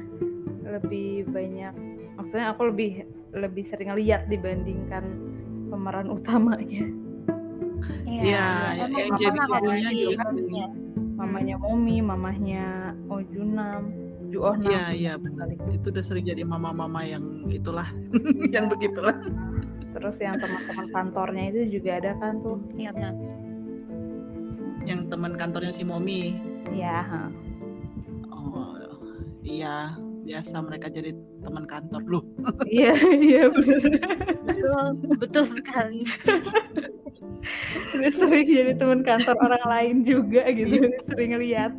lebih 0.69 1.09
banyak 1.31 1.75
maksudnya 2.15 2.47
aku 2.53 2.63
lebih 2.71 2.91
lebih 3.33 3.65
sering 3.67 3.91
lihat 3.95 4.27
dibandingkan 4.27 5.05
pemeran 5.69 6.09
utamanya 6.09 6.85
Iya, 8.09 8.25
iya. 8.25 8.47
yang 8.91 8.91
Emang 8.91 9.21
jadi 9.21 9.39
apa 9.39 9.57
ibunya 9.61 9.89
namanya 9.89 9.91
juga 9.93 10.25
ibunya? 10.35 10.67
mamanya 11.15 11.55
Momi 11.59 11.97
mamahnya 12.01 12.65
Oh 13.07 13.23
Junam 13.23 13.83
Ju 14.29 14.39
Oh 14.43 14.57
Nam 14.57 14.67
Iya, 14.67 14.85
iya 14.93 15.13
benar. 15.15 15.47
Itu 15.71 15.89
udah 15.89 16.05
sering 16.05 16.27
jadi 16.27 16.43
mama-mama 16.43 17.01
yang 17.03 17.47
itulah, 17.49 17.87
yang 18.55 18.67
begitulah. 18.69 19.15
terus 19.89 20.21
yang 20.21 20.37
teman-teman 20.37 20.87
kantornya 20.93 21.45
itu 21.51 21.81
juga 21.81 21.99
ada 21.99 22.13
kan 22.21 22.39
tuh 22.41 22.61
Iya 22.75 22.91
benar. 22.93 23.15
Yang 24.89 25.13
teman 25.13 25.37
kantornya 25.37 25.69
si 25.69 25.85
Momi. 25.85 26.41
ya 26.73 27.05
ha. 27.05 27.29
Oh, 28.33 28.73
iya, 29.45 29.93
biasa 30.25 30.65
mereka 30.65 30.89
jadi 30.89 31.13
teman 31.45 31.69
kantor 31.69 32.01
lu. 32.09 32.21
iya 32.73 32.97
iya 33.17 33.49
betul 33.53 33.81
betul 35.21 35.45
sekali 35.49 36.05
udah 37.97 38.13
sering 38.13 38.45
jadi 38.45 38.73
teman 38.77 39.01
kantor 39.01 39.37
orang 39.41 39.65
lain 39.69 39.97
juga 40.05 40.49
gitu 40.53 40.89
sering 41.09 41.37
lihat 41.37 41.73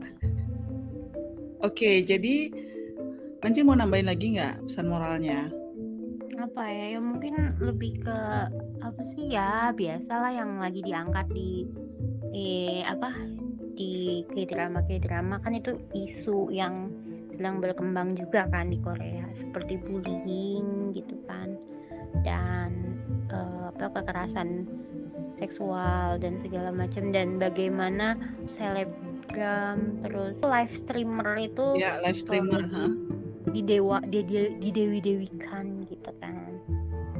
Oke, 1.60 2.08
jadi 2.08 2.56
Manci 3.44 3.64
mau 3.68 3.76
nambahin 3.76 4.08
lagi 4.08 4.36
nggak 4.36 4.64
pesan 4.68 4.88
moralnya? 4.88 5.52
apa 6.40 6.64
ya 6.72 6.96
ya 6.96 7.00
mungkin 7.04 7.36
lebih 7.60 8.00
ke 8.00 8.18
apa 8.80 9.02
sih 9.12 9.36
ya 9.36 9.76
biasalah 9.76 10.32
yang 10.32 10.56
lagi 10.56 10.80
diangkat 10.80 11.28
di 11.36 11.68
di 12.30 12.82
apa 12.84 13.12
di 13.74 14.24
k 14.28 14.46
drama 14.46 14.84
k 14.86 15.00
drama 15.00 15.40
kan 15.40 15.56
itu 15.56 15.80
isu 15.96 16.52
yang 16.52 16.92
sedang 17.32 17.64
berkembang 17.64 18.14
juga 18.14 18.46
kan 18.52 18.68
di 18.68 18.78
Korea 18.78 19.24
seperti 19.32 19.80
bullying 19.80 20.92
gitu 20.92 21.16
kan 21.26 21.56
dan 22.28 23.00
eh, 23.32 23.64
apa 23.72 24.04
kekerasan 24.04 24.68
seksual 25.40 26.20
dan 26.20 26.36
segala 26.44 26.70
macam 26.76 27.16
dan 27.16 27.40
bagaimana 27.40 28.20
selebgram 28.44 30.04
terus 30.04 30.36
live 30.44 30.74
streamer 30.76 31.40
itu 31.40 31.80
Ya, 31.80 31.96
live 32.04 32.20
streamer. 32.20 32.68
di- 32.68 33.08
di 33.50 33.62
dewa 33.66 33.98
di, 34.04 34.20
di, 34.60 34.70
dewi 34.70 35.00
dewikan 35.02 35.88
gitu 35.88 36.12
kan 36.22 36.49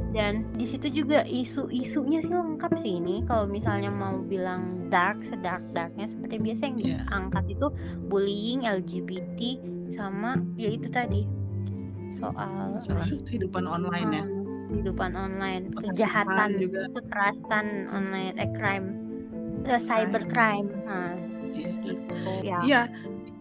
dan 0.10 0.42
di 0.58 0.66
situ 0.66 0.90
juga 0.90 1.22
isu-isunya 1.24 2.20
sih 2.20 2.34
lengkap 2.34 2.72
sih 2.82 2.98
ini 2.98 3.22
kalau 3.30 3.46
misalnya 3.46 3.94
mau 3.94 4.18
bilang 4.20 4.90
dark 4.90 5.22
sedark 5.22 5.62
darknya 5.70 6.10
seperti 6.10 6.42
biasa 6.42 6.62
yang 6.66 6.78
Iya. 6.78 6.86
diangkat 7.06 7.46
itu 7.54 7.68
bullying 8.10 8.66
LGBT 8.66 9.40
sama 9.88 10.42
ya 10.58 10.70
itu 10.70 10.90
tadi 10.90 11.30
soal 12.10 12.74
apa 12.74 12.82
Masalah 12.82 13.06
sih 13.06 13.22
kehidupan 13.22 13.70
online 13.70 14.10
ya. 14.10 14.26
Kehidupan 14.70 15.12
online 15.14 15.64
Kekerasan 15.74 15.94
kejahatan 15.94 16.50
juga. 16.58 16.80
kekerasan 16.98 17.66
online 17.90 18.36
eh 18.38 18.50
crime 18.58 18.88
eh, 19.66 19.82
cyber 19.82 20.24
crime 20.26 20.70
nah, 20.86 21.14
Iya. 21.50 21.70
gitu 21.86 22.32
ya 22.42 22.60
Iya, 22.66 22.82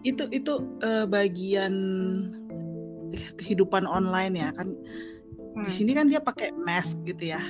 itu 0.05 0.23
itu 0.29 0.53
eh, 0.81 1.05
bagian 1.05 1.73
kehidupan 3.37 3.85
online 3.85 4.37
ya 4.37 4.49
kan. 4.53 4.69
Di 5.59 5.67
Hmm. 5.67 5.75
sini 5.75 5.91
kan 5.91 6.05
dia 6.07 6.23
pakai 6.23 6.55
mask 6.55 7.03
gitu 7.03 7.35
ya. 7.35 7.41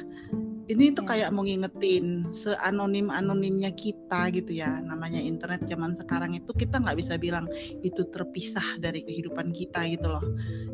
Ini 0.69 0.93
tuh 0.93 1.01
Ya. 1.01 1.25
kayak 1.25 1.29
mau 1.33 1.41
ngingetin 1.41 2.29
seanonim 2.29 3.09
anonimnya 3.09 3.73
kita 3.73 4.29
gitu 4.29 4.53
ya. 4.53 4.77
Namanya 4.85 5.17
internet 5.17 5.65
zaman 5.65 5.97
sekarang 5.97 6.37
itu 6.37 6.53
kita 6.53 6.77
nggak 6.77 6.93
bisa 6.93 7.17
bilang 7.17 7.49
itu 7.81 8.05
terpisah 8.05 8.77
dari 8.77 9.01
kehidupan 9.01 9.49
kita 9.49 9.89
gitu 9.89 10.05
loh. 10.05 10.21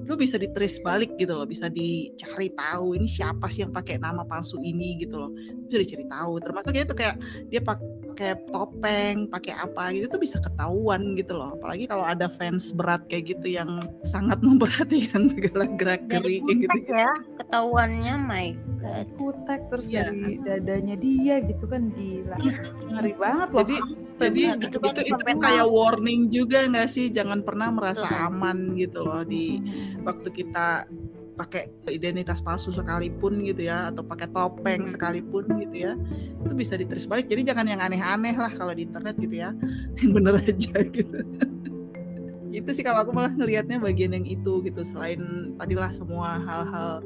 Lu 0.03 0.19
bisa 0.19 0.35
di-trace 0.35 0.83
balik 0.83 1.15
gitu 1.15 1.31
loh, 1.31 1.47
bisa 1.47 1.71
dicari 1.71 2.51
tahu 2.51 2.99
ini 2.99 3.07
siapa 3.07 3.47
sih 3.47 3.63
yang 3.63 3.71
pakai 3.71 3.95
nama 3.95 4.27
palsu 4.27 4.59
ini 4.59 4.99
gitu 4.99 5.15
loh. 5.15 5.31
Bisa 5.71 5.79
dicari 5.79 6.03
tahu. 6.11 6.43
Termasuk 6.43 6.75
itu 6.75 6.91
kayak 6.91 7.15
dia 7.47 7.63
pakai 7.63 7.87
topeng, 8.49 9.27
pakai 9.27 9.53
apa 9.55 9.91
gitu 9.91 10.07
tuh 10.07 10.21
bisa 10.21 10.37
ketahuan 10.39 11.13
gitu 11.19 11.35
loh. 11.35 11.55
Apalagi 11.59 11.85
kalau 11.85 12.05
ada 12.07 12.31
fans 12.31 12.71
berat 12.71 13.03
kayak 13.11 13.35
gitu 13.35 13.57
yang 13.59 13.83
sangat 14.07 14.39
memperhatikan 14.45 15.27
segala 15.27 15.67
gerak 15.75 16.07
dari 16.07 16.39
gerik 16.41 16.43
kayak 16.45 16.59
gitu. 16.63 16.77
ya 16.95 17.11
ketahuannya 17.43 18.15
my 18.15 18.47
god. 18.79 19.07
Kutek 19.19 19.61
terus 19.69 19.85
Iya. 19.85 20.09
dari 20.09 20.33
dadanya 20.41 20.95
dia 20.97 21.35
gitu 21.43 21.65
kan 21.67 21.91
gila. 21.93 22.37
Ngeri 22.89 23.13
banget 23.19 23.47
loh. 23.51 23.59
Jadi 23.61 23.75
jadi 24.15 24.41
itu 24.55 24.57
gitu 24.71 24.77
kan 24.79 24.93
itu, 24.95 25.11
sampai 25.11 25.33
kayak 25.35 25.67
warning 25.67 26.21
juga 26.31 26.63
nggak 26.65 26.87
sih? 26.87 27.11
Jangan 27.11 27.43
pernah 27.43 27.67
merasa 27.69 28.07
aman 28.27 28.79
gitu 28.79 29.03
loh 29.03 29.27
di 29.27 29.59
waktu 30.07 30.31
kita 30.31 30.87
pakai 31.35 31.67
identitas 31.91 32.39
palsu 32.39 32.71
sekalipun 32.71 33.43
gitu 33.43 33.67
ya 33.67 33.91
atau 33.91 34.01
pakai 34.01 34.31
topeng 34.31 34.87
Hmm. 34.87 34.91
sekalipun 34.91 35.43
gitu 35.67 35.91
ya 35.91 35.93
itu 36.41 36.53
bisa 36.55 36.79
diterus 36.79 37.05
balik. 37.05 37.27
Jadi 37.27 37.51
jangan 37.51 37.67
yang 37.67 37.83
aneh-aneh 37.83 38.35
lah 38.39 38.51
kalau 38.55 38.71
di 38.71 38.87
internet 38.87 39.19
gitu 39.19 39.35
ya 39.43 39.51
yang 39.99 40.11
bener 40.15 40.39
aja 40.39 40.75
gitu. 40.87 41.19
Itu 42.55 42.71
sih 42.71 42.87
kalau 42.87 43.03
aku 43.03 43.11
malah 43.11 43.35
ngelihatnya 43.35 43.83
bagian 43.83 44.15
yang 44.15 44.23
itu 44.23 44.63
gitu 44.63 44.79
selain 44.87 45.51
tadilah 45.59 45.91
semua 45.91 46.39
hal-hal 46.39 47.03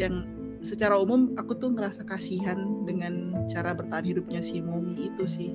yang 0.00 0.24
secara 0.64 0.96
umum 0.96 1.36
aku 1.36 1.52
tuh 1.60 1.76
ngerasa 1.76 2.08
kasihan 2.08 2.56
dengan 2.88 3.44
cara 3.52 3.76
bertahan 3.76 4.08
hidupnya 4.08 4.40
si 4.40 4.64
Momi 4.64 5.12
itu 5.12 5.28
sih 5.28 5.52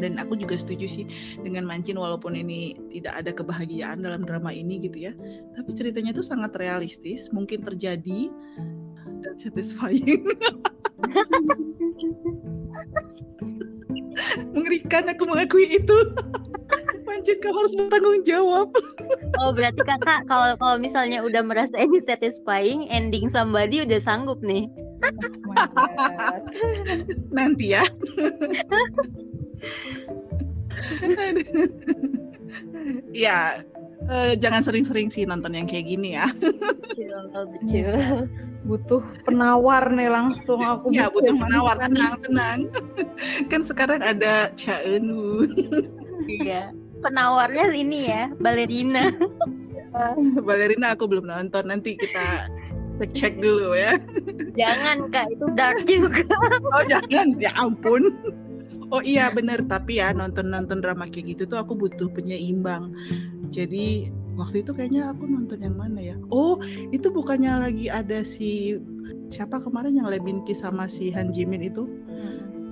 dan 0.00 0.16
aku 0.18 0.34
juga 0.40 0.56
setuju 0.56 0.86
sih 0.88 1.04
dengan 1.44 1.68
Mancin 1.68 2.00
walaupun 2.00 2.34
ini 2.34 2.74
tidak 2.88 3.20
ada 3.20 3.30
kebahagiaan 3.36 4.00
dalam 4.00 4.24
drama 4.24 4.50
ini 4.50 4.80
gitu 4.80 5.12
ya. 5.12 5.12
Tapi 5.54 5.70
ceritanya 5.76 6.16
itu 6.16 6.24
sangat 6.24 6.56
realistis 6.56 7.28
mungkin 7.30 7.62
terjadi 7.62 8.32
dan 9.20 9.34
satisfying. 9.36 10.24
Mengerikan 14.52 15.08
aku 15.08 15.22
mengakui 15.28 15.66
itu. 15.70 15.96
Mancin 17.06 17.36
kau 17.42 17.50
harus 17.50 17.74
bertanggung 17.74 18.22
jawab. 18.22 18.70
Oh 19.42 19.50
berarti 19.50 19.82
kakak 19.82 20.30
kalau 20.30 20.54
kalau 20.62 20.76
misalnya 20.78 21.24
udah 21.26 21.42
merasa 21.42 21.74
ini 21.80 21.98
satisfying 22.08 22.86
ending 22.86 23.26
somebody 23.32 23.82
udah 23.82 23.98
sanggup 23.98 24.38
nih. 24.44 24.70
Oh 25.50 25.66
nanti 27.32 27.74
ya 27.74 27.82
ya 33.14 33.60
eh, 34.10 34.32
jangan 34.40 34.62
sering-sering 34.64 35.12
sih 35.12 35.28
nonton 35.28 35.54
yang 35.54 35.66
kayak 35.68 35.86
gini 35.86 36.16
ya. 36.16 36.32
Betul 36.34 37.44
betul 37.54 38.28
butuh 38.60 39.00
penawar 39.24 39.88
nih 39.88 40.12
langsung 40.12 40.60
aku 40.60 40.92
ya 40.92 41.08
butuh 41.08 41.32
yang 41.32 41.40
penawar 41.40 41.76
tenang 41.80 42.14
tenang. 42.20 42.58
Kan 43.48 43.64
sekarang 43.64 44.04
ada 44.04 44.52
Chaeun 44.52 45.08
iya 46.28 46.72
penawarnya 47.00 47.72
ini 47.72 48.00
ya 48.12 48.22
balerina. 48.36 49.08
Balerina 50.46 50.94
aku 50.94 51.10
belum 51.10 51.26
nonton 51.26 51.66
nanti 51.66 51.98
kita 51.98 52.46
cek 53.00 53.42
dulu 53.42 53.74
ya. 53.74 53.98
Jangan 54.54 55.10
kak 55.10 55.34
itu 55.34 55.46
dark 55.58 55.82
juga. 55.82 56.22
Oh 56.70 56.84
jangan 56.86 57.34
ya 57.42 57.50
ampun 57.58 58.14
oh 58.90 59.02
iya 59.02 59.30
bener. 59.30 59.62
Tapi 59.66 59.98
ya 60.02 60.12
nonton 60.14 60.50
nonton 60.50 60.82
drama 60.82 61.06
kayak 61.06 61.38
gitu 61.38 61.42
tuh 61.46 61.58
aku 61.62 61.74
butuh 61.74 62.10
penyeimbang 62.12 62.92
jadi 63.50 64.08
waktu 64.38 64.62
itu 64.62 64.70
kayaknya 64.72 65.10
aku 65.10 65.26
nonton 65.26 65.60
yang 65.60 65.76
mana 65.76 66.00
ya? 66.00 66.16
Oh 66.30 66.62
itu 66.94 67.10
bukannya 67.10 67.50
lagi 67.60 67.90
ada 67.90 68.22
si 68.22 68.78
siapa 69.30 69.58
kemarin 69.58 69.98
yang 69.98 70.08
Lebinki 70.08 70.54
sama 70.54 70.86
si 70.86 71.10
Han 71.10 71.34
Jimin 71.34 71.66
itu? 71.66 71.84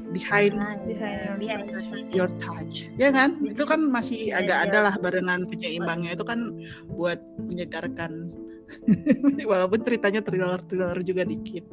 Behind 0.09 0.57
Nah, 0.57 0.73
Behind 0.89 1.37
behind 1.37 2.09
your 2.17 2.33
touch. 2.41 2.89
Ya 2.97 3.13
kan? 3.13 3.37
Itu 3.45 3.69
kan 3.69 3.85
masih 3.93 4.33
agak 4.33 4.57
iya. 4.57 4.67
ada 4.73 4.79
lah 4.89 4.95
barengan 4.97 5.45
penyeimbangnya 5.45 6.17
itu 6.17 6.25
kan 6.25 6.57
buat 6.97 7.21
menyegarkan. 7.45 8.33
Walaupun 9.51 9.85
ceritanya 9.85 10.25
thriller 10.25 10.65
thriller 10.65 10.97
juga 11.05 11.29
dikit. 11.29 11.69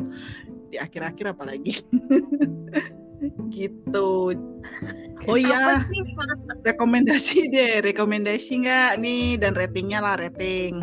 Di 0.68 0.76
akhir-akhir 0.76 1.32
apalagi 1.32 1.80
gitu. 3.52 4.36
Oh 5.26 5.38
iya. 5.40 5.86
rekomendasi 6.62 7.50
deh 7.50 7.82
rekomendasi 7.82 8.66
nggak? 8.66 8.92
Nih 9.02 9.38
dan 9.42 9.58
ratingnya 9.58 10.00
lah 10.04 10.16
rating. 10.20 10.82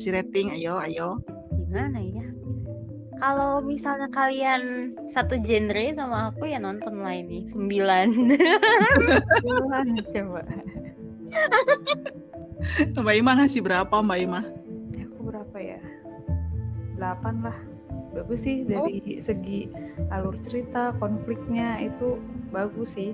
Si 0.00 0.10
rating 0.10 0.54
ayo 0.56 0.80
ayo. 0.82 1.20
Gimana 1.54 1.98
ya? 2.02 2.26
Kalau 3.16 3.64
misalnya 3.64 4.12
kalian 4.12 4.92
satu 5.08 5.40
genre 5.40 5.94
sama 5.96 6.28
aku 6.32 6.52
ya 6.52 6.60
nonton 6.60 7.00
lah 7.00 7.16
ini 7.16 7.48
sembilan. 7.48 8.12
Coba? 10.12 10.42
Mbak 12.92 13.16
Ima 13.16 13.32
ngasih 13.40 13.60
berapa 13.64 13.96
Mbak 14.02 14.18
Ima? 14.20 14.40
Aku 15.00 15.20
berapa 15.32 15.56
ya? 15.56 15.80
8 16.96 17.44
lah 17.44 17.75
bagus 18.16 18.48
sih 18.48 18.64
dari 18.64 19.20
segi 19.20 19.68
alur 20.08 20.34
cerita 20.48 20.96
konfliknya 20.96 21.84
itu 21.84 22.16
bagus 22.48 22.96
sih. 22.96 23.12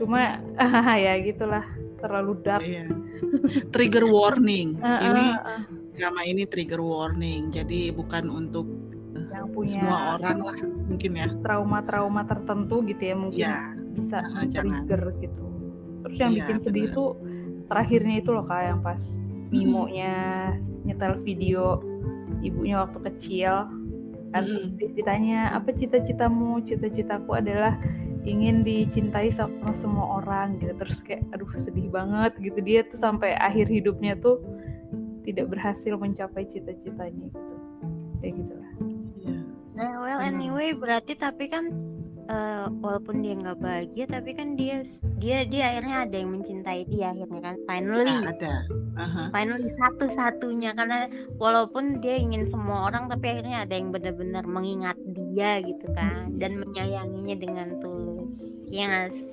Cuma 0.00 0.40
ya 1.04 1.20
gitulah 1.20 1.64
terlalu 2.00 2.32
dark. 2.40 2.64
Iya. 2.64 2.88
trigger 3.74 4.08
warning. 4.08 4.80
Ah, 4.84 5.00
ini 5.04 5.26
ah, 5.36 5.60
ah. 5.60 5.62
drama 5.92 6.20
ini 6.24 6.48
trigger 6.48 6.80
warning. 6.80 7.52
Jadi 7.52 7.92
bukan 7.92 8.32
untuk 8.32 8.64
yang 9.30 9.52
punya 9.52 9.78
semua 9.78 9.98
orang 10.18 10.38
lah 10.42 10.58
mungkin 10.90 11.10
ya. 11.14 11.28
trauma-trauma 11.44 12.26
tertentu 12.26 12.82
gitu 12.88 13.02
ya 13.04 13.14
mungkin 13.14 13.46
ya 13.46 13.56
bisa 13.94 14.18
jangan. 14.48 14.82
trigger 14.88 15.02
gitu. 15.20 15.44
Terus 16.00 16.16
yang 16.16 16.32
Iya, 16.32 16.38
bikin 16.42 16.56
sedih 16.64 16.84
benar. 16.88 16.94
itu 16.96 17.04
terakhirnya 17.70 18.14
itu 18.24 18.30
loh 18.32 18.44
kak 18.48 18.62
yang 18.64 18.80
pas 18.80 19.02
Mimonya 19.50 20.54
nyetel 20.86 21.18
video 21.26 21.82
ibunya 22.40 22.86
waktu 22.86 22.98
kecil 23.12 23.66
kan 24.30 24.46
terus 24.46 24.70
Hmm. 24.70 24.78
di- 24.78 24.92
ditanya 24.94 25.50
apa 25.52 25.74
cita-citamu? 25.74 26.62
Cita-citaku 26.62 27.34
adalah 27.34 27.76
ingin 28.22 28.62
dicintai 28.62 29.32
sama 29.32 29.72
semua 29.74 30.22
orang 30.22 30.60
gitu. 30.60 30.76
Terus 30.76 30.98
kayak 31.02 31.22
aduh 31.32 31.50
sedih 31.56 31.88
banget 31.88 32.36
gitu. 32.38 32.58
Dia 32.62 32.86
tuh 32.86 33.00
sampai 33.00 33.34
akhir 33.34 33.66
hidupnya 33.66 34.14
tuh 34.16 34.38
tidak 35.26 35.50
berhasil 35.50 35.94
mencapai 35.96 36.46
cita-citanya 36.46 37.26
gitu. 37.28 37.54
Kayak 38.20 38.34
gitu 38.44 38.52
lah. 38.56 38.72
Iya. 39.20 39.40
Nah, 39.80 39.92
well 40.04 40.20
anyway 40.20 40.76
berarti 40.76 41.16
tapi 41.16 41.48
kan 41.48 41.72
eh, 42.30 42.64
walaupun 42.78 43.20
dia 43.20 43.34
nggak 43.34 43.58
bahagia 43.58 44.04
tapi 44.06 44.30
kan 44.32 44.54
dia 44.54 44.86
dia 45.18 45.42
dia 45.42 45.74
akhirnya 45.74 45.96
ada 46.06 46.16
yang 46.16 46.30
mencintai 46.38 46.82
dia 46.86 47.10
akhirnya 47.10 47.40
kan 47.42 47.54
finally. 47.66 48.14
Nah, 48.14 48.32
ada. 48.32 48.54
Aha. 49.00 49.22
finally 49.32 49.70
satu-satunya 49.80 50.76
karena 50.76 51.08
walaupun 51.40 52.04
dia 52.04 52.20
ingin 52.20 52.46
semua 52.52 52.90
orang 52.92 53.08
tapi 53.08 53.32
akhirnya 53.32 53.64
ada 53.64 53.74
yang 53.74 53.90
benar-benar 53.90 54.44
mengingat 54.44 54.98
dia 55.32 55.62
gitu 55.64 55.88
kan 55.96 56.36
dan 56.38 56.60
menyayanginya 56.60 57.36
dengan 57.36 57.68
tulus. 57.82 58.38
Ya 58.70 58.86
nggak 58.86 59.08
sih? 59.12 59.32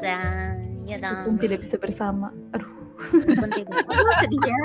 ya 0.88 0.96
dong. 1.04 1.36
tidak 1.38 1.62
bisa 1.62 1.76
bersama. 1.76 2.32
Aduh. 2.56 2.70
Meskipun 2.98 3.50
tidak 3.54 3.86
sedih 4.26 4.42
ya 4.42 4.62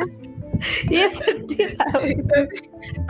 iya 0.94 1.10
sedih 1.10 1.74
tahu. 1.74 2.06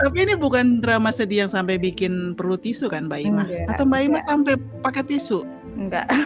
tapi 0.01 0.17
ini 0.25 0.33
bukan 0.33 0.81
drama 0.81 1.13
sedih 1.13 1.45
yang 1.45 1.51
sampai 1.51 1.77
bikin 1.77 2.33
perlu 2.33 2.57
tisu 2.57 2.89
kan 2.89 3.05
Mbak 3.05 3.21
Ima 3.21 3.43
Enggak, 3.45 3.69
atau 3.73 3.83
Mbak 3.85 4.01
Ima 4.01 4.11
enggak. 4.17 4.25
sampai 4.27 4.53
pakai 4.81 5.03
tisu 5.05 5.39
enggak 5.77 6.05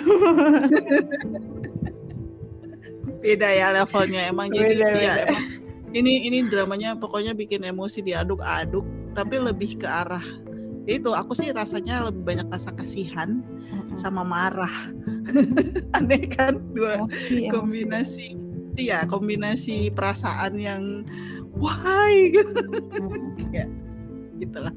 beda 3.23 3.49
ya 3.49 3.67
levelnya 3.73 4.21
emang 4.29 4.53
jadi 4.53 4.73
Beda, 4.77 4.87
ya 4.93 4.93
beda. 4.93 5.23
emang 5.27 5.43
ini 5.95 6.13
ini 6.27 6.37
dramanya 6.47 6.93
pokoknya 6.95 7.31
bikin 7.33 7.63
emosi 7.63 8.03
diaduk-aduk 8.03 8.83
tapi 9.15 9.35
lebih 9.39 9.79
ke 9.79 9.87
arah 9.87 10.23
itu 10.87 11.11
aku 11.11 11.35
sih 11.35 11.51
rasanya 11.51 12.07
lebih 12.07 12.23
banyak 12.23 12.47
rasa 12.47 12.71
kasihan 12.71 13.43
sama 13.97 14.23
marah 14.23 14.71
aneh 15.97 16.23
kan 16.29 16.59
dua 16.71 17.03
Emosi, 17.27 17.83
emosi. 17.83 18.27
Kombinasi 18.77 18.85
iya 18.85 18.99
kombinasi 19.03 19.77
perasaan 19.89 20.53
yang 20.55 20.83
why 21.51 22.29
gitu 22.37 22.61
Mm-mm. 23.01 23.67
gitulah 24.37 24.75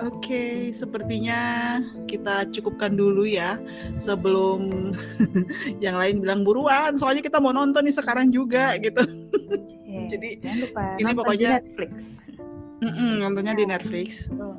Oke, 0.00 0.72
sepertinya 0.72 1.76
kita 2.08 2.48
cukupkan 2.48 2.96
dulu 2.96 3.28
ya 3.28 3.60
sebelum 4.00 4.90
yang 5.84 6.00
lain 6.00 6.24
bilang 6.24 6.48
buruan. 6.48 6.96
Soalnya 6.96 7.20
kita 7.20 7.36
mau 7.36 7.52
nonton 7.52 7.84
nih 7.84 7.92
sekarang 7.92 8.32
juga 8.32 8.72
gitu. 8.80 9.04
Oke, 9.52 10.08
Jadi, 10.16 10.40
jangan 10.40 10.58
lupa 10.64 10.80
ini 10.80 11.04
nonton 11.04 11.12
di 11.12 11.18
pokoknya- 11.20 11.52
Netflix. 11.60 11.92
Mm-mm, 12.80 13.10
nontonnya 13.20 13.52
di 13.52 13.64
Netflix. 13.68 14.08
Tuh. 14.32 14.56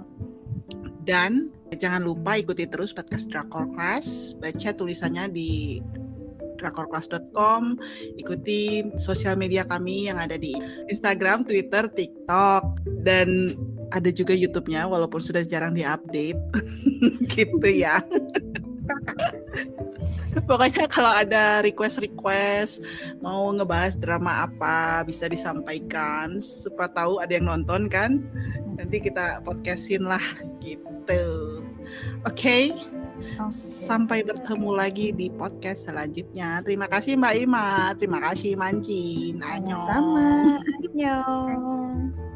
Dan 1.02 1.50
jangan 1.76 2.06
lupa 2.06 2.38
ikuti 2.38 2.70
terus 2.70 2.94
podcast 2.94 3.26
Drakor 3.26 3.74
Class. 3.74 4.38
Baca 4.38 4.70
tulisannya 4.70 5.34
di 5.34 5.82
drakorclass.com. 6.64 7.76
Ikuti 8.16 8.88
sosial 8.96 9.36
media 9.36 9.68
kami 9.68 10.08
yang 10.08 10.16
ada 10.16 10.40
di 10.40 10.56
Instagram, 10.88 11.44
Twitter, 11.44 11.92
TikTok, 11.92 12.64
dan 13.04 13.60
ada 13.92 14.10
juga 14.10 14.32
YouTube-nya 14.32 14.88
walaupun 14.88 15.20
sudah 15.20 15.44
jarang 15.44 15.76
diupdate. 15.76 16.40
gitu 17.36 17.68
ya. 17.68 18.00
Pokoknya 20.50 20.90
kalau 20.90 21.14
ada 21.14 21.62
request-request 21.62 22.82
mau 23.22 23.54
ngebahas 23.54 23.94
drama 23.94 24.50
apa 24.50 25.06
bisa 25.06 25.30
disampaikan 25.30 26.42
supaya 26.42 26.90
tahu 26.90 27.22
ada 27.22 27.38
yang 27.38 27.46
nonton 27.46 27.86
kan. 27.86 28.26
Nanti 28.74 28.98
kita 28.98 29.46
podcastin 29.46 30.10
lah 30.10 30.24
gitu. 30.58 31.62
Oke. 32.26 32.74
Sampai 33.88 34.26
bertemu 34.26 34.70
lagi 34.74 35.14
di 35.14 35.30
podcast 35.34 35.90
selanjutnya. 35.90 36.62
Terima 36.66 36.90
kasih 36.90 37.18
Mbak 37.18 37.36
Ima, 37.40 37.94
terima 37.98 38.20
kasih 38.22 38.58
Mancin. 38.58 39.42
Annyeong. 39.42 39.88
Sama. 39.90 40.28
Annyeong. 40.90 42.33